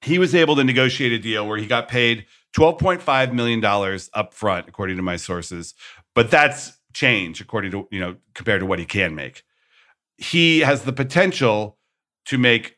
he 0.00 0.18
was 0.18 0.34
able 0.34 0.56
to 0.56 0.64
negotiate 0.64 1.12
a 1.12 1.18
deal 1.18 1.46
where 1.46 1.58
he 1.58 1.66
got 1.66 1.88
paid 1.88 2.24
$12.5 2.56 3.32
million 3.32 3.62
up 4.14 4.32
front, 4.32 4.68
according 4.68 4.96
to 4.96 5.02
my 5.02 5.16
sources. 5.16 5.74
But 6.14 6.30
that's 6.30 6.72
change, 6.94 7.40
according 7.40 7.72
to, 7.72 7.88
you 7.90 8.00
know, 8.00 8.16
compared 8.34 8.60
to 8.60 8.66
what 8.66 8.78
he 8.78 8.84
can 8.84 9.14
make. 9.14 9.42
He 10.16 10.60
has 10.60 10.82
the 10.82 10.92
potential 10.92 11.78
to 12.26 12.38
make 12.38 12.77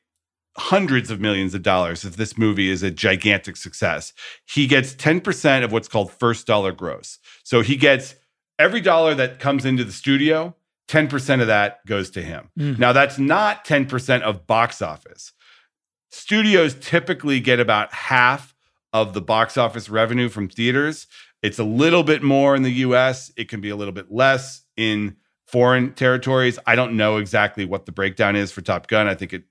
hundreds 0.57 1.11
of 1.11 1.21
millions 1.21 1.55
of 1.55 1.63
dollars 1.63 2.05
if 2.05 2.17
this 2.17 2.37
movie 2.37 2.71
is 2.71 2.83
a 2.83 2.91
gigantic 2.91 3.57
success. 3.57 4.13
He 4.47 4.67
gets 4.67 4.95
10% 4.95 5.65
of 5.65 5.73
what's 5.73 5.89
called 5.89 6.13
first 6.13 6.47
dollar 6.47 6.73
gross. 6.73 7.19
So 7.45 7.61
he 7.61 7.77
gets 7.77 8.17
every 8.59 8.81
dollar 8.81 9.15
that 9.15 9.39
comes 9.39 9.65
into 9.65 9.85
the 9.85 9.93
studio, 9.93 10.55
10% 10.89 11.41
of 11.41 11.47
that 11.47 11.85
goes 11.87 12.11
to 12.11 12.23
him. 12.23 12.51
Mm. 12.59 12.79
Now, 12.79 12.93
that's 12.93 13.19
not 13.19 13.65
10% 13.65 14.23
of 14.23 14.47
box 14.47 14.83
office. 14.83 15.33
Studios 16.11 16.75
typically 16.75 17.39
get 17.39 17.61
about 17.61 17.93
half 17.95 18.55
of 18.93 19.15
the 19.15 19.21
box 19.21 19.57
office 19.57 19.89
revenue 19.89 20.29
from 20.29 20.49
theaters. 20.49 21.07
It's 21.43 21.61
a 21.61 21.65
little 21.65 22.03
bit 22.03 22.23
more 22.23 22.57
in 22.57 22.63
the 22.63 22.73
US, 22.73 23.31
it 23.37 23.49
can 23.49 23.61
be 23.61 23.71
a 23.71 23.77
little 23.77 23.95
bit 23.95 24.11
less 24.11 24.63
in 24.77 25.17
foreign 25.47 25.95
territories. 25.95 26.59
I 26.67 26.75
don't 26.75 26.97
know 26.97 27.19
exactly 27.19 27.65
what 27.65 27.87
the 27.87 27.93
breakdown 27.93 28.35
is 28.35 28.51
for 28.51 28.61
Top 28.61 28.89
Gun. 28.89 29.07
I 29.07 29.15
think 29.15 29.33
it 29.33 29.45
it 29.45 29.50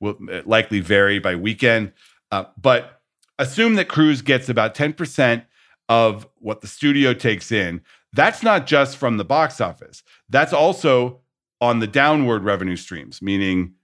will 0.00 0.16
likely 0.44 0.80
vary 0.80 1.18
by 1.18 1.36
weekend. 1.36 1.92
Uh, 2.30 2.44
but 2.60 3.00
assume 3.38 3.74
that 3.74 3.88
Cruise 3.88 4.22
gets 4.22 4.48
about 4.48 4.74
10% 4.74 5.44
of 5.88 6.26
what 6.38 6.60
the 6.60 6.66
studio 6.66 7.12
takes 7.12 7.50
in. 7.50 7.82
That's 8.12 8.42
not 8.42 8.66
just 8.66 8.96
from 8.96 9.16
the 9.16 9.24
box 9.24 9.60
office. 9.60 10.02
That's 10.28 10.52
also 10.52 11.20
on 11.60 11.80
the 11.80 11.86
downward 11.86 12.44
revenue 12.44 12.76
streams, 12.76 13.20
meaning 13.20 13.74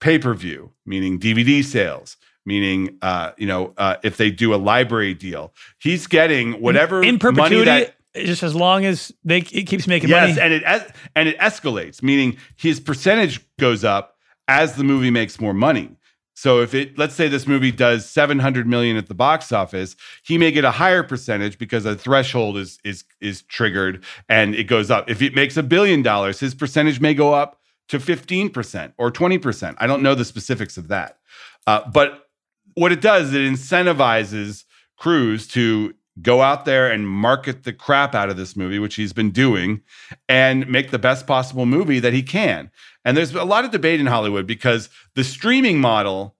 pay 0.00 0.18
per 0.18 0.34
view, 0.34 0.72
meaning 0.86 1.18
DVD 1.18 1.64
sales, 1.64 2.16
meaning 2.44 2.98
uh, 3.02 3.32
you 3.36 3.46
know 3.46 3.74
uh, 3.76 3.96
if 4.02 4.16
they 4.16 4.30
do 4.30 4.54
a 4.54 4.56
library 4.56 5.14
deal, 5.14 5.52
he's 5.78 6.06
getting 6.06 6.60
whatever 6.60 7.02
in 7.02 7.18
perpetuity. 7.18 7.70
money 7.70 7.84
that 7.84 7.94
just 8.26 8.42
as 8.42 8.54
long 8.54 8.84
as 8.84 9.12
they 9.24 9.38
it 9.38 9.66
keeps 9.66 9.86
making 9.86 10.08
yes, 10.08 10.36
money. 10.36 10.40
and 10.40 10.52
it 10.52 10.92
and 11.14 11.28
it 11.28 11.38
escalates, 11.38 12.02
meaning 12.02 12.36
his 12.56 12.80
percentage 12.80 13.40
goes 13.58 13.84
up 13.84 14.09
as 14.50 14.74
the 14.74 14.82
movie 14.82 15.12
makes 15.12 15.40
more 15.40 15.54
money. 15.54 15.96
So 16.34 16.60
if 16.60 16.74
it 16.74 16.98
let's 16.98 17.14
say 17.14 17.28
this 17.28 17.46
movie 17.46 17.70
does 17.70 18.04
700 18.04 18.66
million 18.66 18.96
at 18.96 19.06
the 19.06 19.14
box 19.14 19.52
office, 19.52 19.94
he 20.24 20.38
may 20.38 20.50
get 20.50 20.64
a 20.64 20.72
higher 20.72 21.04
percentage 21.04 21.56
because 21.56 21.86
a 21.86 21.94
threshold 21.94 22.56
is 22.56 22.78
is 22.82 23.04
is 23.20 23.42
triggered 23.42 24.02
and 24.28 24.54
it 24.54 24.64
goes 24.64 24.90
up. 24.90 25.08
If 25.08 25.22
it 25.22 25.34
makes 25.34 25.56
a 25.56 25.62
billion 25.62 26.02
dollars, 26.02 26.40
his 26.40 26.54
percentage 26.54 27.00
may 27.00 27.14
go 27.14 27.32
up 27.32 27.60
to 27.88 27.98
15% 27.98 28.92
or 28.98 29.10
20%. 29.10 29.74
I 29.78 29.86
don't 29.86 30.02
know 30.02 30.14
the 30.14 30.24
specifics 30.24 30.76
of 30.76 30.88
that. 30.88 31.18
Uh, 31.66 31.88
but 31.92 32.28
what 32.74 32.92
it 32.92 33.00
does, 33.00 33.34
it 33.34 33.40
incentivizes 33.40 34.64
Cruise 34.96 35.48
to 35.48 35.94
go 36.22 36.42
out 36.42 36.64
there 36.64 36.90
and 36.90 37.08
market 37.08 37.64
the 37.64 37.72
crap 37.72 38.14
out 38.14 38.30
of 38.30 38.36
this 38.36 38.56
movie, 38.56 38.78
which 38.78 38.96
he's 38.96 39.12
been 39.12 39.30
doing, 39.30 39.82
and 40.28 40.68
make 40.68 40.90
the 40.90 40.98
best 40.98 41.26
possible 41.26 41.66
movie 41.66 42.00
that 42.00 42.12
he 42.12 42.22
can. 42.22 42.70
And 43.04 43.16
there's 43.16 43.34
a 43.34 43.44
lot 43.44 43.64
of 43.64 43.70
debate 43.70 44.00
in 44.00 44.06
Hollywood 44.06 44.46
because 44.46 44.88
the 45.14 45.24
streaming 45.24 45.80
model 45.80 46.36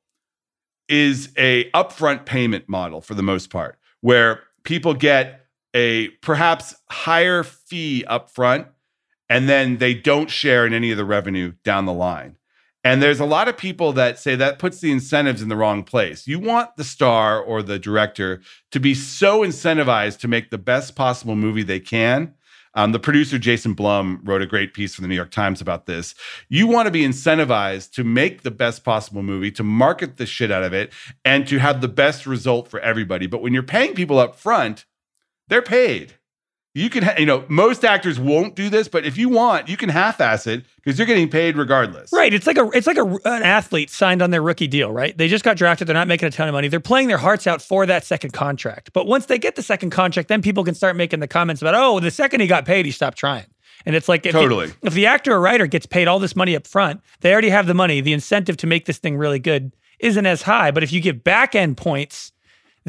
is 0.89 1.33
a 1.39 1.71
upfront 1.71 2.25
payment 2.27 2.69
model 2.69 3.01
for 3.01 3.15
the 3.15 3.23
most 3.23 3.51
part, 3.51 3.79
where 4.01 4.43
people 4.65 4.95
get 4.95 5.47
a 5.75 6.09
perhaps 6.23 6.75
higher 6.91 7.43
fee 7.45 8.05
upfront 8.09 8.67
and 9.29 9.49
then 9.49 9.79
they 9.79 9.95
don't 9.95 10.29
share 10.29 10.67
in 10.67 10.75
any 10.75 10.91
of 10.91 10.97
the 10.97 11.05
revenue 11.05 11.53
down 11.63 11.87
the 11.87 11.93
line. 11.93 12.37
And 12.83 13.03
there's 13.03 13.21
a 13.21 13.27
lot 13.27 13.49
of 13.49 13.59
people 13.59 13.93
that 13.93 14.19
say 14.19 14.37
that 14.37 14.59
puts 14.59 14.81
the 14.81 14.91
incentives 14.91 15.43
in 15.43 15.49
the 15.49 15.57
wrong 15.57 15.83
place. 15.83 16.27
You 16.27 16.39
want 16.39 16.77
the 16.77 16.85
star 16.85 17.41
or 17.41 17.63
the 17.63 17.79
director 17.79 18.41
to 18.73 18.81
be 18.81 18.95
so 18.95 19.41
incentivized 19.41 20.19
to 20.21 20.29
make 20.29 20.51
the 20.51 20.59
best 20.59 20.97
possible 20.97 21.37
movie 21.37 21.63
they 21.63 21.81
can. 21.81 22.35
Um, 22.75 22.93
the 22.93 23.01
producer, 23.01 23.39
Jason 23.39 23.75
Blum, 23.75 24.21
wrote 24.23 24.43
a 24.43 24.47
great 24.47 24.75
piece 24.75 24.95
for 24.95 25.03
the 25.03 25.09
New 25.09 25.15
York 25.17 25.33
Times 25.33 25.61
about 25.61 25.87
this. 25.87 26.15
You 26.49 26.69
want 26.69 26.87
to 26.87 26.93
be 26.93 27.05
incentivized 27.05 27.93
to 27.95 28.05
make 28.05 28.43
the 28.43 28.51
best 28.51 28.85
possible 28.85 29.23
movie, 29.23 29.51
to 29.53 29.65
market 29.65 30.17
the 30.17 30.27
shit 30.27 30.53
out 30.53 30.63
of 30.63 30.73
it, 30.73 30.93
and 31.25 31.47
to 31.49 31.59
have 31.59 31.81
the 31.81 31.89
best 31.89 32.27
result 32.27 32.69
for 32.69 32.79
everybody. 32.81 33.27
But 33.27 33.43
when 33.43 33.53
you're 33.53 33.65
paying 33.65 33.95
people 33.95 34.19
up 34.19 34.37
front, 34.37 34.87
they're 35.49 35.63
paid 35.63 36.15
you 36.75 36.89
can 36.89 37.03
ha- 37.03 37.15
you 37.19 37.27
know 37.27 37.45
most 37.49 37.85
actors 37.85 38.21
won't 38.21 38.55
do 38.55 38.69
this 38.71 38.87
but 38.89 39.05
if 39.05 39.19
you 39.19 39.29
want 39.29 39.69
you 39.69 39.77
can 39.77 39.89
half-ass 39.89 40.47
it 40.47 40.65
because 40.77 40.99
you're 40.99 41.07
getting 41.07 41.29
paid 41.29 41.57
regardless 41.57 42.13
Right. 42.13 42.33
It's 42.33 42.47
like 42.47 42.59
a 42.59 42.69
it's 42.73 42.87
like 42.87 42.97
a, 42.97 43.05
an 43.25 43.43
athlete 43.43 43.91
signed 43.91 44.23
on 44.23 44.31
their 44.31 44.43
rookie 44.43 44.67
deal, 44.69 44.93
right? 44.93 45.17
They 45.17 45.29
just 45.29 45.45
got 45.45 45.57
drafted. 45.57 45.87
They're 45.89 45.95
not 45.95 46.09
making 46.09 46.29
a 46.29 46.31
ton 46.31 46.49
of 46.49 46.53
money. 46.53 46.69
They're 46.69 46.81
playing 46.81 47.09
their 47.09 47.19
hearts 47.19 47.47
out 47.47 47.61
for 47.63 47.87
that 47.87 48.05
second 48.05 48.33
contract. 48.33 48.93
But 48.93 49.07
once 49.07 49.27
they 49.27 49.39
get 49.39 49.57
the 49.57 49.63
second 49.63 49.91
contract, 49.91 50.29
then 50.29 50.43
people 50.43 50.65
can 50.65 50.75
start 50.75 50.97
making 50.97 51.21
the 51.21 51.29
comments 51.29 51.61
about, 51.63 51.75
oh, 51.75 52.01
the 52.01 52.11
second 52.11 52.41
he 52.41 52.47
got 52.47 52.65
paid, 52.67 52.85
he 52.87 52.93
stopped 52.93 53.19
trying. 53.19 53.47
And 53.87 53.97
it's 53.97 54.09
like 54.09 54.27
if 54.27 54.33
Totally. 54.33 54.67
the, 54.67 54.77
if 54.89 54.95
the 54.95 55.07
actor 55.07 55.33
or 55.33 55.41
writer 55.41 55.67
gets 55.67 55.87
paid 55.87 56.07
all 56.09 56.19
this 56.19 56.37
money 56.37 56.55
up 56.55 56.67
front, 56.67 57.01
they 57.21 57.33
already 57.33 57.51
have 57.51 57.67
the 57.67 57.75
money. 57.75 58.01
The 58.01 58.13
incentive 58.13 58.57
to 58.59 58.67
make 58.67 58.85
this 58.85 58.99
thing 58.99 59.17
really 59.17 59.39
good 59.39 59.73
isn't 59.99 60.27
as 60.27 60.43
high. 60.43 60.71
But 60.71 60.83
if 60.83 60.93
you 60.93 61.01
give 61.01 61.25
back 61.25 61.55
end 61.55 61.77
points, 61.77 62.33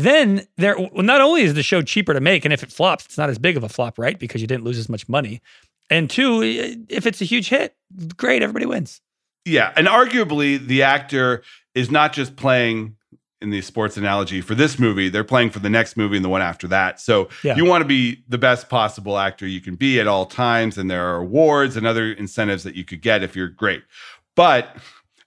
then 0.04 0.48
there 0.58 0.78
well, 0.78 1.04
not 1.04 1.22
only 1.22 1.42
is 1.44 1.54
the 1.54 1.64
show 1.64 1.82
cheaper 1.82 2.14
to 2.14 2.20
make, 2.22 2.46
and 2.46 2.54
if 2.54 2.64
it 2.64 2.72
flops, 2.72 3.06
it's 3.06 3.18
not 3.18 3.30
as 3.30 3.38
big 3.40 3.58
of 3.58 3.64
a 3.64 3.70
flop, 3.70 3.98
right? 4.00 4.18
Because 4.20 4.42
you 4.42 4.48
didn't 4.48 4.64
lose 4.64 4.78
as 4.78 4.90
much 4.90 5.08
money. 5.10 5.42
And 5.90 6.10
two, 6.10 6.42
if 6.90 7.06
it's 7.06 7.22
a 7.22 7.26
huge 7.26 7.50
hit, 7.50 7.76
great, 8.18 8.42
everybody 8.42 8.66
wins. 8.66 9.02
yeah 9.46 9.74
and 9.76 9.88
arguably 9.88 10.58
the 10.66 10.84
actor 10.84 11.42
is 11.74 11.90
not 11.90 12.14
just 12.14 12.36
playing 12.36 12.96
in 13.42 13.50
the 13.50 13.62
sports 13.62 13.98
analogy 13.98 14.40
for 14.40 14.54
this 14.54 14.78
movie 14.78 15.10
they're 15.10 15.24
playing 15.24 15.50
for 15.50 15.58
the 15.60 15.70
next 15.70 15.98
movie 15.98 16.16
and 16.16 16.24
the 16.24 16.30
one 16.30 16.44
after 16.44 16.68
that 16.68 17.00
so 17.00 17.28
Yeah. 17.44 17.56
you 17.56 17.66
want 17.66 17.82
to 17.82 17.88
be 17.88 18.24
the 18.30 18.38
best 18.38 18.70
possible 18.70 19.18
actor 19.18 19.48
you 19.48 19.60
can 19.60 19.76
be 19.76 20.00
at 20.00 20.06
all 20.08 20.28
times 20.28 20.78
and 20.78 20.92
there 20.92 21.04
are 21.08 21.16
awards 21.18 21.76
and 21.76 21.88
other 21.88 22.12
incentives 22.14 22.64
that 22.66 22.76
you 22.76 22.84
could 22.86 23.02
get 23.02 23.24
if 23.24 23.36
you're 23.36 23.48
great 23.50 23.82
but 24.36 24.78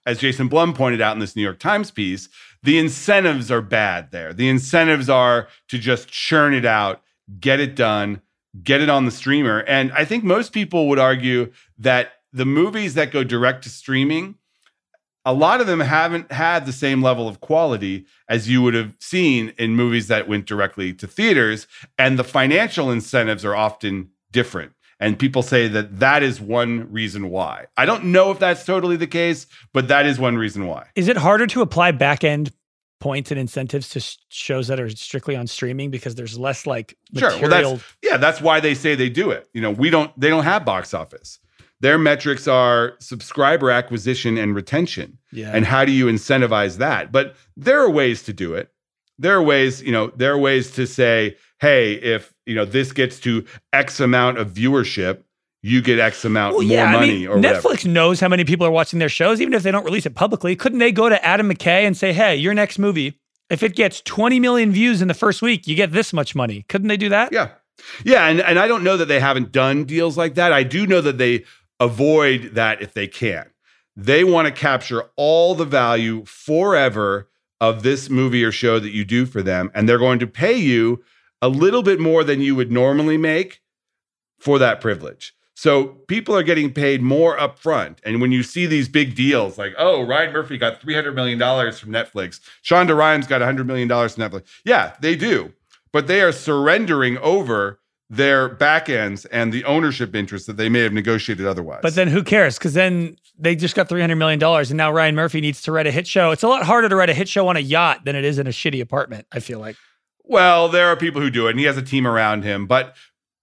as 0.05 0.17
jason 0.17 0.47
blum 0.47 0.73
pointed 0.73 1.01
out 1.01 1.13
in 1.13 1.19
this 1.19 1.35
new 1.35 1.41
york 1.43 1.59
times 1.59 1.91
piece 1.91 2.29
the 2.65 2.79
incentives 2.79 3.51
are 3.51 3.61
bad 3.61 4.11
there. 4.11 4.33
The 4.33 4.49
incentives 4.49 5.09
are 5.09 5.47
to 5.69 5.77
just 5.77 6.09
churn 6.09 6.53
it 6.53 6.65
out 6.65 7.01
get 7.39 7.59
it 7.59 7.75
done 7.75 8.21
get 8.63 8.81
it 8.81 8.89
on 8.89 9.05
the 9.05 9.11
streamer. 9.11 9.59
And 9.61 9.91
i 9.93 10.05
think 10.05 10.23
most 10.23 10.53
people 10.53 10.87
would 10.89 10.99
argue 10.99 11.51
that 11.79 12.13
the 12.31 12.45
movies 12.45 12.93
that 12.93 13.11
go 13.11 13.23
direct 13.23 13.63
to 13.63 13.69
streaming 13.69 14.35
a 15.27 15.33
lot 15.33 15.59
of 15.59 15.65
them 15.65 15.79
haven't 15.79 16.31
had 16.31 16.65
the 16.65 16.71
same 16.71 17.01
level 17.01 17.27
of 17.27 17.41
quality 17.41 18.05
as 18.29 18.47
you 18.47 18.61
would 18.61 18.75
have 18.75 18.93
seen 18.99 19.53
in 19.57 19.75
movies 19.75 20.07
that 20.07 20.27
went 20.27 20.45
directly 20.45 20.93
to 20.93 21.07
theaters. 21.07 21.65
And 21.97 22.19
the 22.19 22.23
financial 22.23 22.91
incentives 22.91 23.43
are 23.43 23.55
often 23.55 24.11
different 24.31 24.73
and 24.99 25.19
people 25.19 25.41
say 25.41 25.67
that 25.67 25.99
that 25.99 26.23
is 26.23 26.39
one 26.39 26.91
reason 26.91 27.29
why 27.29 27.65
i 27.77 27.85
don't 27.85 28.03
know 28.03 28.31
if 28.31 28.39
that's 28.39 28.65
totally 28.65 28.95
the 28.95 29.07
case 29.07 29.47
but 29.73 29.87
that 29.87 30.05
is 30.05 30.19
one 30.19 30.37
reason 30.37 30.67
why 30.67 30.87
Is 30.95 31.07
it 31.07 31.17
harder 31.17 31.47
to 31.47 31.61
apply 31.61 31.91
back 31.91 32.23
end 32.23 32.51
points 32.99 33.29
and 33.29 33.39
incentives 33.39 33.89
to 33.89 34.17
shows 34.29 34.67
that 34.67 34.79
are 34.79 34.89
strictly 34.89 35.35
on 35.35 35.47
streaming 35.47 35.91
because 35.91 36.15
there's 36.15 36.39
less 36.39 36.65
like 36.65 36.97
Sure. 37.15 37.29
Well, 37.39 37.49
that's 37.49 37.83
yeah. 38.01 38.17
That's 38.17 38.41
why 38.41 38.59
they 38.59 38.73
say 38.73 38.95
they 38.95 39.09
do 39.09 39.31
it. 39.31 39.47
You 39.53 39.61
know, 39.61 39.71
we 39.71 39.89
don't. 39.89 40.17
They 40.19 40.29
don't 40.29 40.43
have 40.43 40.65
box 40.65 40.93
office. 40.93 41.39
Their 41.81 41.97
metrics 41.97 42.47
are 42.47 42.93
subscriber 42.99 43.69
acquisition 43.69 44.37
and 44.37 44.55
retention. 44.55 45.19
yeah. 45.31 45.51
And 45.53 45.65
how 45.65 45.85
do 45.85 45.91
you 45.91 46.05
incentivize 46.07 46.77
that? 46.77 47.11
But 47.11 47.35
there 47.55 47.81
are 47.81 47.89
ways 47.89 48.23
to 48.23 48.33
do 48.33 48.53
it. 48.53 48.71
There 49.19 49.35
are 49.35 49.43
ways. 49.43 49.83
You 49.83 49.91
know, 49.91 50.11
there 50.15 50.33
are 50.33 50.37
ways 50.39 50.71
to 50.71 50.87
say, 50.87 51.37
hey, 51.59 51.93
if 51.93 52.33
you 52.45 52.55
know 52.55 52.65
this 52.65 52.91
gets 52.91 53.19
to 53.21 53.45
X 53.73 53.99
amount 53.99 54.37
of 54.37 54.51
viewership, 54.51 55.23
you 55.61 55.81
get 55.81 55.99
X 55.99 56.25
amount 56.25 56.55
Well, 56.55 56.65
more 56.65 56.77
yeah, 56.77 56.91
money 56.91 57.09
I 57.09 57.13
mean, 57.13 57.27
or 57.27 57.35
whatever. 57.37 57.61
Netflix 57.69 57.85
knows 57.85 58.19
how 58.19 58.27
many 58.27 58.43
people 58.43 58.65
are 58.65 58.71
watching 58.71 58.99
their 58.99 59.09
shows, 59.09 59.41
even 59.41 59.53
if 59.53 59.63
they 59.63 59.71
don't 59.71 59.85
release 59.85 60.05
it 60.05 60.15
publicly. 60.15 60.55
Couldn't 60.55 60.79
they 60.79 60.91
go 60.91 61.09
to 61.09 61.23
Adam 61.25 61.49
McKay 61.49 61.85
and 61.85 61.97
say, 61.97 62.13
"Hey, 62.13 62.35
your 62.35 62.53
next 62.53 62.77
movie, 62.79 63.19
if 63.49 63.63
it 63.63 63.75
gets 63.75 64.01
20 64.01 64.39
million 64.39 64.71
views 64.71 65.01
in 65.01 65.07
the 65.07 65.13
first 65.13 65.41
week, 65.41 65.67
you 65.67 65.75
get 65.75 65.91
this 65.91 66.13
much 66.13 66.35
money"? 66.35 66.65
Couldn't 66.69 66.87
they 66.87 66.97
do 66.97 67.09
that? 67.09 67.31
Yeah. 67.31 67.49
Yeah. 68.03 68.27
And, 68.27 68.41
and 68.41 68.57
I 68.57 68.67
don't 68.67 68.83
know 68.83 68.97
that 68.97 69.07
they 69.07 69.19
haven't 69.19 69.51
done 69.51 69.83
deals 69.83 70.17
like 70.17 70.35
that. 70.35 70.53
I 70.53 70.63
do 70.63 70.87
know 70.87 71.01
that 71.01 71.17
they 71.17 71.43
avoid 71.79 72.51
that 72.53 72.81
if 72.81 72.93
they 72.93 73.07
can. 73.07 73.49
They 73.97 74.23
want 74.23 74.47
to 74.47 74.51
capture 74.51 75.09
all 75.15 75.55
the 75.55 75.65
value 75.65 76.25
forever 76.25 77.29
of 77.61 77.83
this 77.83 78.09
movie 78.09 78.43
or 78.43 78.51
show 78.51 78.79
that 78.79 78.91
you 78.91 79.05
do 79.05 79.25
for 79.25 79.41
them. 79.41 79.71
And 79.73 79.87
they're 79.87 79.97
going 79.97 80.19
to 80.19 80.27
pay 80.27 80.55
you 80.55 81.03
a 81.41 81.49
little 81.49 81.83
bit 81.83 81.99
more 81.99 82.23
than 82.23 82.41
you 82.41 82.55
would 82.55 82.71
normally 82.71 83.17
make 83.17 83.61
for 84.39 84.59
that 84.59 84.81
privilege. 84.81 85.33
So 85.55 85.85
people 86.07 86.35
are 86.35 86.43
getting 86.43 86.73
paid 86.73 87.01
more 87.01 87.37
upfront. 87.37 87.97
And 88.03 88.19
when 88.19 88.31
you 88.31 88.43
see 88.43 88.65
these 88.65 88.89
big 88.89 89.15
deals 89.15 89.57
like, 89.57 89.73
oh, 89.77 90.05
Ryan 90.05 90.33
Murphy 90.33 90.57
got 90.57 90.81
$300 90.81 91.15
million 91.15 91.39
from 91.39 91.91
Netflix, 91.91 92.41
Shonda 92.63 92.95
Rhimes 92.95 93.25
got 93.25 93.41
$100 93.41 93.65
million 93.65 93.87
from 93.87 93.97
Netflix. 94.23 94.43
Yeah, 94.65 94.95
they 94.99 95.15
do. 95.15 95.53
But 95.93 96.07
they 96.07 96.21
are 96.21 96.33
surrendering 96.33 97.17
over 97.19 97.79
their 98.09 98.49
back 98.49 98.89
ends 98.89 99.25
and 99.25 99.51
the 99.51 99.63
ownership 99.63 100.13
interest 100.13 100.45
that 100.47 100.57
they 100.57 100.67
may 100.67 100.81
have 100.81 100.93
negotiated 100.93 101.47
otherwise. 101.47 101.79
But 101.81 101.95
then 101.95 102.09
who 102.09 102.21
cares? 102.21 102.57
Because 102.57 102.73
then 102.73 103.17
they 103.39 103.55
just 103.55 103.75
got 103.75 103.87
$300 103.87 104.17
million 104.17 104.43
and 104.43 104.73
now 104.73 104.91
Ryan 104.91 105.15
Murphy 105.15 105.39
needs 105.39 105.61
to 105.63 105.71
write 105.71 105.87
a 105.87 105.91
hit 105.91 106.05
show. 106.05 106.31
It's 106.31 106.43
a 106.43 106.47
lot 106.49 106.63
harder 106.63 106.89
to 106.89 106.95
write 106.95 107.09
a 107.09 107.13
hit 107.13 107.29
show 107.29 107.47
on 107.47 107.55
a 107.55 107.61
yacht 107.61 108.03
than 108.03 108.15
it 108.15 108.25
is 108.25 108.39
in 108.39 108.45
a 108.45 108.51
shitty 108.51 108.81
apartment, 108.81 109.25
I 109.31 109.39
feel 109.39 109.59
like. 109.59 109.77
Well, 110.27 110.69
there 110.69 110.87
are 110.87 110.95
people 110.95 111.21
who 111.21 111.29
do 111.29 111.47
it, 111.47 111.51
and 111.51 111.59
he 111.59 111.65
has 111.65 111.77
a 111.77 111.81
team 111.81 112.07
around 112.07 112.43
him. 112.43 112.65
But 112.65 112.95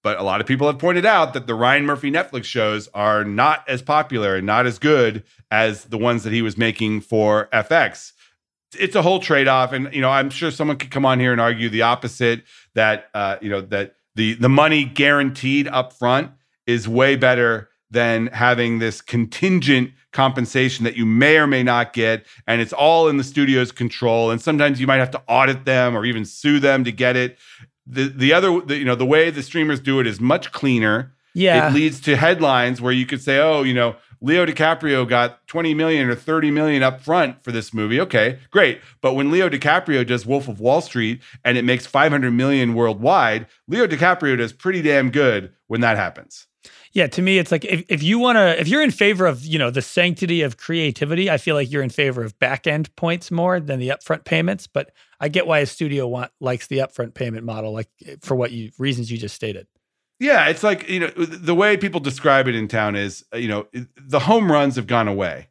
but 0.02 0.18
a 0.18 0.22
lot 0.22 0.40
of 0.40 0.48
people 0.48 0.66
have 0.66 0.78
pointed 0.78 1.06
out 1.06 1.32
that 1.34 1.46
the 1.46 1.54
Ryan 1.54 1.86
Murphy 1.86 2.10
Netflix 2.10 2.44
shows 2.44 2.88
are 2.92 3.24
not 3.24 3.64
as 3.68 3.82
popular 3.82 4.34
and 4.34 4.46
not 4.46 4.66
as 4.66 4.80
good 4.80 5.22
as 5.50 5.84
the 5.84 5.98
ones 5.98 6.24
that 6.24 6.32
he 6.32 6.42
was 6.42 6.58
making 6.58 7.02
for 7.02 7.48
FX. 7.52 8.12
It's 8.80 8.96
a 8.96 9.02
whole 9.02 9.20
trade-off, 9.20 9.72
and 9.72 9.92
you 9.94 10.00
know, 10.00 10.10
I'm 10.10 10.30
sure 10.30 10.50
someone 10.50 10.76
could 10.76 10.90
come 10.90 11.06
on 11.06 11.20
here 11.20 11.30
and 11.30 11.40
argue 11.40 11.68
the 11.68 11.82
opposite 11.82 12.42
that 12.74 13.08
uh, 13.14 13.36
you 13.40 13.50
know 13.50 13.60
that 13.60 13.94
the 14.14 14.34
the 14.34 14.48
money 14.48 14.84
guaranteed 14.84 15.68
up 15.68 15.92
front 15.92 16.32
is 16.66 16.88
way 16.88 17.16
better 17.16 17.68
than 17.92 18.26
having 18.28 18.78
this 18.80 19.00
contingent 19.00 19.90
compensation 20.12 20.84
that 20.84 20.96
you 20.96 21.06
may 21.06 21.36
or 21.38 21.46
may 21.46 21.62
not 21.62 21.92
get 21.94 22.26
and 22.46 22.60
it's 22.60 22.72
all 22.74 23.08
in 23.08 23.16
the 23.16 23.24
studio's 23.24 23.72
control 23.72 24.30
and 24.30 24.42
sometimes 24.42 24.78
you 24.78 24.86
might 24.86 24.98
have 24.98 25.10
to 25.10 25.22
audit 25.26 25.64
them 25.64 25.96
or 25.96 26.04
even 26.04 26.24
sue 26.24 26.60
them 26.60 26.84
to 26.84 26.92
get 26.92 27.16
it 27.16 27.38
the 27.86 28.08
the 28.08 28.30
other 28.32 28.60
the, 28.60 28.76
you 28.76 28.84
know 28.84 28.94
the 28.94 29.06
way 29.06 29.30
the 29.30 29.42
streamers 29.42 29.80
do 29.80 30.00
it 30.00 30.06
is 30.06 30.20
much 30.20 30.52
cleaner 30.52 31.14
Yeah. 31.32 31.68
it 31.70 31.74
leads 31.74 31.98
to 32.02 32.16
headlines 32.16 32.80
where 32.82 32.92
you 32.92 33.06
could 33.06 33.22
say 33.22 33.38
oh 33.38 33.62
you 33.62 33.72
know 33.72 33.96
Leo 34.24 34.46
DiCaprio 34.46 35.08
got 35.08 35.44
20 35.48 35.74
million 35.74 36.08
or 36.08 36.14
30 36.14 36.52
million 36.52 36.84
up 36.84 37.00
front 37.00 37.42
for 37.42 37.50
this 37.50 37.74
movie. 37.74 38.00
Okay, 38.00 38.38
great. 38.52 38.80
But 39.00 39.14
when 39.14 39.32
Leo 39.32 39.48
DiCaprio 39.48 40.06
does 40.06 40.24
Wolf 40.24 40.46
of 40.46 40.60
Wall 40.60 40.80
Street 40.80 41.20
and 41.44 41.58
it 41.58 41.64
makes 41.64 41.86
500 41.86 42.30
million 42.30 42.74
worldwide, 42.74 43.46
Leo 43.66 43.88
DiCaprio 43.88 44.38
does 44.38 44.52
pretty 44.52 44.80
damn 44.80 45.10
good 45.10 45.52
when 45.66 45.80
that 45.80 45.96
happens. 45.96 46.46
Yeah, 46.94 47.06
to 47.06 47.22
me, 47.22 47.38
it's 47.38 47.50
like 47.50 47.64
if, 47.64 47.84
if 47.88 48.02
you 48.02 48.18
want 48.18 48.36
to, 48.36 48.60
if 48.60 48.68
you're 48.68 48.82
in 48.82 48.90
favor 48.90 49.24
of, 49.24 49.44
you 49.44 49.58
know, 49.58 49.70
the 49.70 49.80
sanctity 49.80 50.42
of 50.42 50.58
creativity, 50.58 51.30
I 51.30 51.38
feel 51.38 51.54
like 51.54 51.70
you're 51.70 51.82
in 51.82 51.90
favor 51.90 52.22
of 52.22 52.38
back 52.38 52.66
end 52.66 52.94
points 52.96 53.30
more 53.30 53.60
than 53.60 53.78
the 53.78 53.88
upfront 53.88 54.24
payments. 54.24 54.66
But 54.66 54.92
I 55.18 55.28
get 55.28 55.46
why 55.46 55.60
a 55.60 55.66
studio 55.66 56.06
want 56.06 56.32
likes 56.38 56.66
the 56.66 56.78
upfront 56.78 57.14
payment 57.14 57.44
model, 57.44 57.72
like 57.72 57.88
eh, 58.06 58.16
for 58.20 58.34
what 58.34 58.52
you 58.52 58.72
reasons 58.78 59.10
you 59.10 59.16
just 59.16 59.34
stated. 59.34 59.66
Yeah, 60.20 60.48
it's 60.48 60.62
like 60.62 60.88
you 60.88 61.00
know 61.00 61.08
the 61.16 61.54
way 61.54 61.76
people 61.76 61.98
describe 61.98 62.46
it 62.46 62.54
in 62.54 62.68
town 62.68 62.94
is 62.94 63.24
you 63.34 63.48
know 63.48 63.66
the 63.96 64.20
home 64.20 64.52
runs 64.52 64.76
have 64.76 64.86
gone 64.86 65.08
away. 65.08 65.48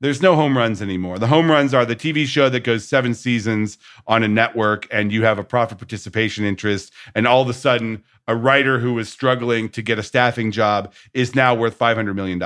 There's 0.00 0.20
no 0.20 0.36
home 0.36 0.56
runs 0.56 0.82
anymore. 0.82 1.18
The 1.18 1.26
home 1.26 1.50
runs 1.50 1.72
are 1.72 1.86
the 1.86 1.96
TV 1.96 2.26
show 2.26 2.50
that 2.50 2.64
goes 2.64 2.86
seven 2.86 3.14
seasons 3.14 3.78
on 4.06 4.22
a 4.22 4.28
network, 4.28 4.86
and 4.90 5.10
you 5.10 5.24
have 5.24 5.38
a 5.38 5.44
profit 5.44 5.78
participation 5.78 6.44
interest, 6.44 6.92
and 7.14 7.26
all 7.26 7.42
of 7.42 7.48
a 7.48 7.54
sudden 7.54 8.04
a 8.28 8.36
writer 8.36 8.78
who 8.78 8.92
was 8.92 9.08
struggling 9.08 9.68
to 9.70 9.80
get 9.80 9.98
a 9.98 10.02
staffing 10.02 10.50
job 10.50 10.92
is 11.14 11.34
now 11.34 11.54
worth 11.54 11.78
$500 11.78 12.14
million. 12.14 12.42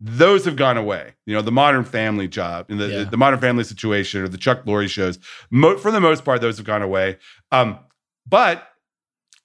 Those 0.00 0.44
have 0.44 0.56
gone 0.56 0.76
away. 0.76 1.14
You 1.26 1.34
know, 1.34 1.42
the 1.42 1.52
modern 1.52 1.84
family 1.84 2.26
job, 2.26 2.66
the, 2.68 2.74
yeah. 2.74 2.98
the, 2.98 3.04
the, 3.10 3.16
modern 3.16 3.38
family 3.38 3.62
situation, 3.62 4.22
or 4.22 4.28
the 4.28 4.38
Chuck 4.38 4.64
Lorre 4.64 4.88
shows, 4.88 5.20
mo- 5.50 5.76
for 5.76 5.92
the 5.92 6.00
most 6.00 6.24
part, 6.24 6.40
those 6.40 6.56
have 6.56 6.66
gone 6.66 6.82
away. 6.82 7.18
Um, 7.52 7.78
but 8.26 8.66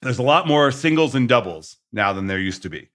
there's 0.02 0.18
a 0.18 0.24
lot 0.24 0.48
more 0.48 0.72
singles 0.72 1.14
and 1.14 1.28
doubles 1.28 1.76
now 1.92 2.12
than 2.12 2.26
there 2.26 2.40
used 2.40 2.62
to 2.62 2.70
be 2.70 2.88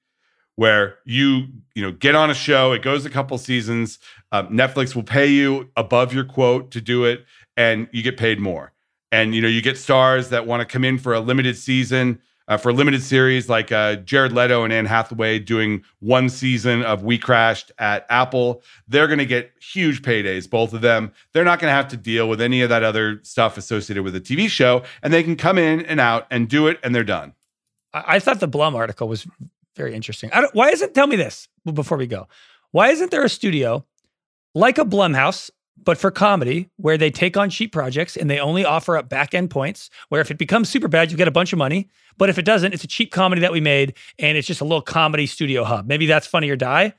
where 0.55 0.97
you 1.05 1.47
you 1.75 1.81
know 1.81 1.91
get 1.91 2.15
on 2.15 2.29
a 2.29 2.33
show 2.33 2.71
it 2.71 2.81
goes 2.81 3.05
a 3.05 3.09
couple 3.09 3.37
seasons 3.37 3.99
uh, 4.31 4.43
netflix 4.43 4.95
will 4.95 5.03
pay 5.03 5.27
you 5.27 5.69
above 5.75 6.13
your 6.13 6.23
quote 6.23 6.71
to 6.71 6.81
do 6.81 7.05
it 7.05 7.25
and 7.57 7.87
you 7.91 8.01
get 8.03 8.17
paid 8.17 8.39
more 8.39 8.71
and 9.11 9.35
you 9.35 9.41
know 9.41 9.47
you 9.47 9.61
get 9.61 9.77
stars 9.77 10.29
that 10.29 10.45
want 10.45 10.61
to 10.61 10.65
come 10.65 10.83
in 10.83 10.97
for 10.97 11.13
a 11.13 11.19
limited 11.19 11.57
season 11.57 12.19
uh, 12.47 12.57
for 12.57 12.69
a 12.69 12.73
limited 12.73 13.01
series 13.01 13.49
like 13.49 13.71
uh, 13.71 13.95
Jared 13.97 14.33
Leto 14.33 14.63
and 14.63 14.73
Anne 14.73 14.85
Hathaway 14.85 15.39
doing 15.39 15.83
one 15.99 16.29
season 16.29 16.83
of 16.83 17.03
We 17.03 17.17
Crashed 17.17 17.71
at 17.77 18.05
Apple. 18.09 18.61
They're 18.87 19.07
going 19.07 19.19
to 19.19 19.25
get 19.25 19.51
huge 19.61 20.01
paydays, 20.01 20.49
both 20.49 20.73
of 20.73 20.81
them. 20.81 21.13
They're 21.31 21.45
not 21.45 21.59
going 21.59 21.69
to 21.69 21.75
have 21.75 21.87
to 21.89 21.97
deal 21.97 22.27
with 22.27 22.41
any 22.41 22.61
of 22.61 22.69
that 22.69 22.83
other 22.83 23.19
stuff 23.23 23.57
associated 23.57 24.03
with 24.03 24.15
a 24.15 24.21
TV 24.21 24.49
show, 24.49 24.83
and 25.01 25.13
they 25.13 25.23
can 25.23 25.35
come 25.35 25.57
in 25.57 25.85
and 25.85 25.99
out 25.99 26.27
and 26.29 26.49
do 26.49 26.67
it, 26.67 26.79
and 26.83 26.93
they're 26.93 27.03
done. 27.03 27.33
I 27.93 28.19
thought 28.19 28.39
the 28.39 28.47
Blum 28.47 28.75
article 28.75 29.07
was 29.07 29.27
very 29.75 29.93
interesting. 29.93 30.31
why 30.53 30.69
isn't, 30.69 30.93
tell 30.93 31.07
me 31.07 31.15
this 31.15 31.47
before 31.71 31.97
we 31.97 32.07
go. 32.07 32.27
Why 32.71 32.89
isn't 32.89 33.11
there 33.11 33.23
a 33.23 33.29
studio 33.29 33.85
like 34.55 34.77
a 34.77 34.85
Blumhouse 34.85 35.49
but 35.77 35.97
for 35.97 36.11
comedy, 36.11 36.69
where 36.77 36.97
they 36.97 37.11
take 37.11 37.35
on 37.35 37.49
cheap 37.49 37.71
projects 37.71 38.15
and 38.15 38.29
they 38.29 38.39
only 38.39 38.63
offer 38.63 38.97
up 38.97 39.09
back 39.09 39.33
end 39.33 39.49
points, 39.49 39.89
where 40.09 40.21
if 40.21 40.31
it 40.31 40.37
becomes 40.37 40.69
super 40.69 40.87
bad, 40.87 41.11
you 41.11 41.17
get 41.17 41.27
a 41.27 41.31
bunch 41.31 41.51
of 41.51 41.59
money. 41.59 41.89
But 42.17 42.29
if 42.29 42.37
it 42.37 42.45
doesn't, 42.45 42.73
it's 42.73 42.83
a 42.83 42.87
cheap 42.87 43.11
comedy 43.11 43.41
that 43.41 43.51
we 43.51 43.61
made 43.61 43.95
and 44.19 44.37
it's 44.37 44.47
just 44.47 44.61
a 44.61 44.65
little 44.65 44.81
comedy 44.81 45.25
studio 45.25 45.63
hub. 45.63 45.87
Maybe 45.87 46.05
that's 46.05 46.27
funny 46.27 46.49
or 46.49 46.55
die. 46.55 46.93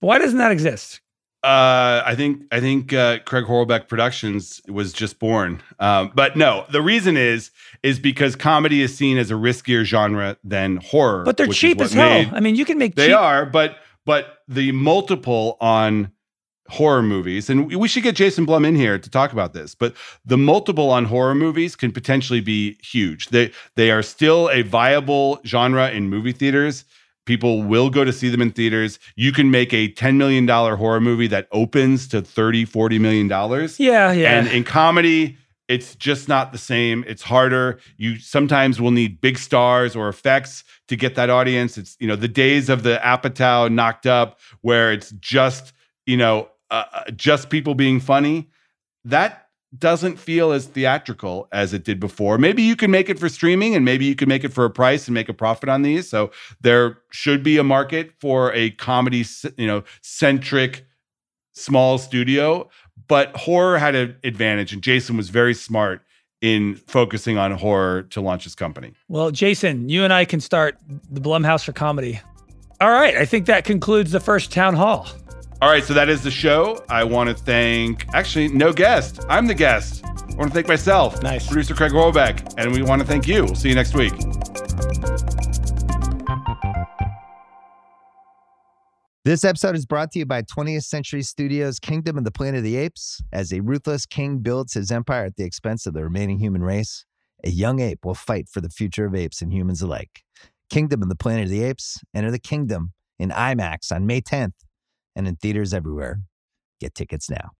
Why 0.00 0.18
doesn't 0.18 0.38
that 0.38 0.52
exist? 0.52 1.00
Uh, 1.42 2.02
I 2.04 2.14
think 2.16 2.42
I 2.52 2.60
think 2.60 2.92
uh, 2.92 3.20
Craig 3.20 3.46
Horlbeck 3.46 3.88
Productions 3.88 4.60
was 4.68 4.92
just 4.92 5.18
born, 5.18 5.62
um, 5.78 6.12
but 6.14 6.36
no. 6.36 6.66
The 6.70 6.82
reason 6.82 7.16
is 7.16 7.50
is 7.82 7.98
because 7.98 8.36
comedy 8.36 8.82
is 8.82 8.94
seen 8.94 9.16
as 9.16 9.30
a 9.30 9.34
riskier 9.34 9.84
genre 9.84 10.36
than 10.44 10.76
horror. 10.76 11.24
But 11.24 11.38
they're 11.38 11.46
cheap 11.46 11.80
as 11.80 11.94
hell. 11.94 12.26
I 12.32 12.40
mean, 12.40 12.56
you 12.56 12.66
can 12.66 12.76
make 12.76 12.94
they 12.94 13.08
cheap- 13.08 13.16
are, 13.16 13.46
but 13.46 13.78
but 14.04 14.40
the 14.48 14.72
multiple 14.72 15.56
on 15.62 16.12
horror 16.68 17.02
movies, 17.02 17.50
and 17.50 17.74
we 17.74 17.88
should 17.88 18.02
get 18.02 18.14
Jason 18.14 18.44
Blum 18.44 18.64
in 18.64 18.76
here 18.76 18.98
to 18.98 19.10
talk 19.10 19.32
about 19.32 19.52
this. 19.52 19.74
But 19.74 19.94
the 20.24 20.36
multiple 20.36 20.90
on 20.90 21.06
horror 21.06 21.34
movies 21.34 21.74
can 21.74 21.90
potentially 21.90 22.40
be 22.40 22.76
huge. 22.82 23.28
They 23.28 23.50
they 23.76 23.90
are 23.90 24.02
still 24.02 24.50
a 24.50 24.62
viable 24.62 25.40
genre 25.46 25.90
in 25.90 26.08
movie 26.08 26.32
theaters. 26.32 26.84
People 27.30 27.62
will 27.62 27.90
go 27.90 28.02
to 28.02 28.12
see 28.12 28.28
them 28.28 28.42
in 28.42 28.50
theaters. 28.50 28.98
You 29.14 29.30
can 29.30 29.52
make 29.52 29.72
a 29.72 29.92
$10 29.92 30.16
million 30.16 30.48
horror 30.48 31.00
movie 31.00 31.28
that 31.28 31.46
opens 31.52 32.08
to 32.08 32.22
30, 32.22 32.64
40 32.64 32.98
million 32.98 33.28
dollars. 33.28 33.78
Yeah, 33.78 34.10
yeah. 34.10 34.36
And 34.36 34.48
in 34.48 34.64
comedy, 34.64 35.38
it's 35.68 35.94
just 35.94 36.26
not 36.26 36.50
the 36.50 36.58
same. 36.58 37.04
It's 37.06 37.22
harder. 37.22 37.78
You 37.98 38.18
sometimes 38.18 38.80
will 38.80 38.90
need 38.90 39.20
big 39.20 39.38
stars 39.38 39.94
or 39.94 40.08
effects 40.08 40.64
to 40.88 40.96
get 40.96 41.14
that 41.14 41.30
audience. 41.30 41.78
It's, 41.78 41.96
you 42.00 42.08
know, 42.08 42.16
the 42.16 42.26
days 42.26 42.68
of 42.68 42.82
the 42.82 42.98
Apatow 43.00 43.70
knocked 43.70 44.06
up 44.06 44.40
where 44.62 44.92
it's 44.92 45.12
just, 45.20 45.72
you 46.06 46.16
know, 46.16 46.48
uh, 46.72 46.82
uh, 46.92 47.10
just 47.12 47.48
people 47.48 47.76
being 47.76 48.00
funny, 48.00 48.50
that 49.04 49.49
doesn't 49.78 50.18
feel 50.18 50.52
as 50.52 50.66
theatrical 50.66 51.48
as 51.52 51.72
it 51.72 51.84
did 51.84 52.00
before. 52.00 52.38
Maybe 52.38 52.62
you 52.62 52.74
can 52.74 52.90
make 52.90 53.08
it 53.08 53.18
for 53.18 53.28
streaming 53.28 53.76
and 53.76 53.84
maybe 53.84 54.04
you 54.04 54.16
can 54.16 54.28
make 54.28 54.42
it 54.42 54.52
for 54.52 54.64
a 54.64 54.70
price 54.70 55.06
and 55.06 55.14
make 55.14 55.28
a 55.28 55.34
profit 55.34 55.68
on 55.68 55.82
these. 55.82 56.08
So 56.08 56.32
there 56.60 56.98
should 57.10 57.42
be 57.42 57.56
a 57.56 57.62
market 57.64 58.12
for 58.20 58.52
a 58.52 58.70
comedy, 58.70 59.24
you 59.56 59.66
know, 59.66 59.84
centric 60.02 60.86
small 61.52 61.98
studio, 61.98 62.68
but 63.06 63.34
horror 63.36 63.78
had 63.78 63.94
an 63.94 64.16
advantage 64.24 64.72
and 64.72 64.82
Jason 64.82 65.16
was 65.16 65.30
very 65.30 65.54
smart 65.54 66.02
in 66.40 66.74
focusing 66.74 67.38
on 67.38 67.52
horror 67.52 68.02
to 68.02 68.20
launch 68.20 68.44
his 68.44 68.54
company. 68.54 68.94
Well, 69.08 69.30
Jason, 69.30 69.88
you 69.88 70.04
and 70.04 70.12
I 70.12 70.24
can 70.24 70.40
start 70.40 70.78
the 71.10 71.20
Blumhouse 71.20 71.64
for 71.64 71.72
comedy. 71.72 72.20
All 72.80 72.90
right, 72.90 73.14
I 73.14 73.26
think 73.26 73.46
that 73.46 73.64
concludes 73.64 74.10
the 74.10 74.20
first 74.20 74.50
town 74.50 74.74
hall. 74.74 75.06
All 75.62 75.68
right, 75.68 75.84
so 75.84 75.92
that 75.92 76.08
is 76.08 76.22
the 76.22 76.30
show. 76.30 76.82
I 76.88 77.04
want 77.04 77.28
to 77.28 77.34
thank, 77.34 78.06
actually, 78.14 78.48
no 78.48 78.72
guest. 78.72 79.20
I'm 79.28 79.46
the 79.46 79.54
guest. 79.54 80.02
I 80.02 80.34
want 80.34 80.48
to 80.50 80.54
thank 80.54 80.68
myself, 80.68 81.22
nice. 81.22 81.46
producer 81.46 81.74
Craig 81.74 81.92
Horlbeck, 81.92 82.54
and 82.56 82.72
we 82.72 82.80
want 82.80 83.02
to 83.02 83.06
thank 83.06 83.28
you. 83.28 83.44
We'll 83.44 83.54
see 83.54 83.68
you 83.68 83.74
next 83.74 83.94
week. 83.94 84.14
This 89.22 89.44
episode 89.44 89.76
is 89.76 89.84
brought 89.84 90.12
to 90.12 90.20
you 90.20 90.24
by 90.24 90.40
20th 90.40 90.84
Century 90.84 91.20
Studios' 91.20 91.78
Kingdom 91.78 92.16
of 92.16 92.24
the 92.24 92.32
Planet 92.32 92.58
of 92.58 92.64
the 92.64 92.76
Apes. 92.76 93.22
As 93.30 93.52
a 93.52 93.60
ruthless 93.60 94.06
king 94.06 94.38
builds 94.38 94.72
his 94.72 94.90
empire 94.90 95.26
at 95.26 95.36
the 95.36 95.44
expense 95.44 95.84
of 95.84 95.92
the 95.92 96.02
remaining 96.02 96.38
human 96.38 96.62
race, 96.62 97.04
a 97.44 97.50
young 97.50 97.80
ape 97.80 98.06
will 98.06 98.14
fight 98.14 98.48
for 98.48 98.62
the 98.62 98.70
future 98.70 99.04
of 99.04 99.14
apes 99.14 99.42
and 99.42 99.52
humans 99.52 99.82
alike. 99.82 100.22
Kingdom 100.70 101.02
of 101.02 101.10
the 101.10 101.16
Planet 101.16 101.44
of 101.44 101.50
the 101.50 101.64
Apes. 101.64 101.98
Enter 102.14 102.30
the 102.30 102.38
kingdom 102.38 102.94
in 103.18 103.28
IMAX 103.28 103.92
on 103.92 104.06
May 104.06 104.22
10th 104.22 104.52
and 105.16 105.26
in 105.26 105.36
theaters 105.36 105.74
everywhere. 105.74 106.20
Get 106.80 106.94
tickets 106.94 107.28
now. 107.28 107.50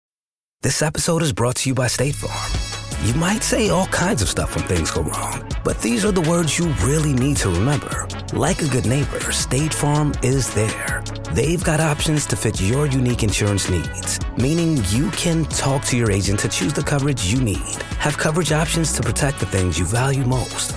This 0.62 0.82
episode 0.82 1.22
is 1.22 1.32
brought 1.32 1.56
to 1.56 1.68
you 1.70 1.74
by 1.74 1.86
State 1.86 2.14
Farm. 2.14 3.06
You 3.06 3.14
might 3.14 3.42
say 3.42 3.70
all 3.70 3.86
kinds 3.86 4.20
of 4.20 4.28
stuff 4.28 4.54
when 4.54 4.66
things 4.66 4.90
go 4.90 5.02
wrong, 5.02 5.50
but 5.64 5.80
these 5.80 6.04
are 6.04 6.12
the 6.12 6.20
words 6.20 6.58
you 6.58 6.66
really 6.82 7.14
need 7.14 7.38
to 7.38 7.48
remember. 7.48 8.06
Like 8.34 8.60
a 8.60 8.68
good 8.68 8.86
neighbor, 8.86 9.32
State 9.32 9.72
Farm 9.72 10.12
is 10.22 10.52
there. 10.52 11.02
They've 11.32 11.64
got 11.64 11.80
options 11.80 12.26
to 12.26 12.36
fit 12.36 12.60
your 12.60 12.86
unique 12.86 13.22
insurance 13.22 13.70
needs, 13.70 14.20
meaning 14.36 14.82
you 14.90 15.10
can 15.12 15.46
talk 15.46 15.84
to 15.86 15.96
your 15.96 16.10
agent 16.10 16.40
to 16.40 16.48
choose 16.48 16.74
the 16.74 16.82
coverage 16.82 17.32
you 17.32 17.40
need, 17.40 17.82
have 17.98 18.18
coverage 18.18 18.52
options 18.52 18.92
to 18.92 19.02
protect 19.02 19.40
the 19.40 19.46
things 19.46 19.78
you 19.78 19.86
value 19.86 20.24
most 20.26 20.76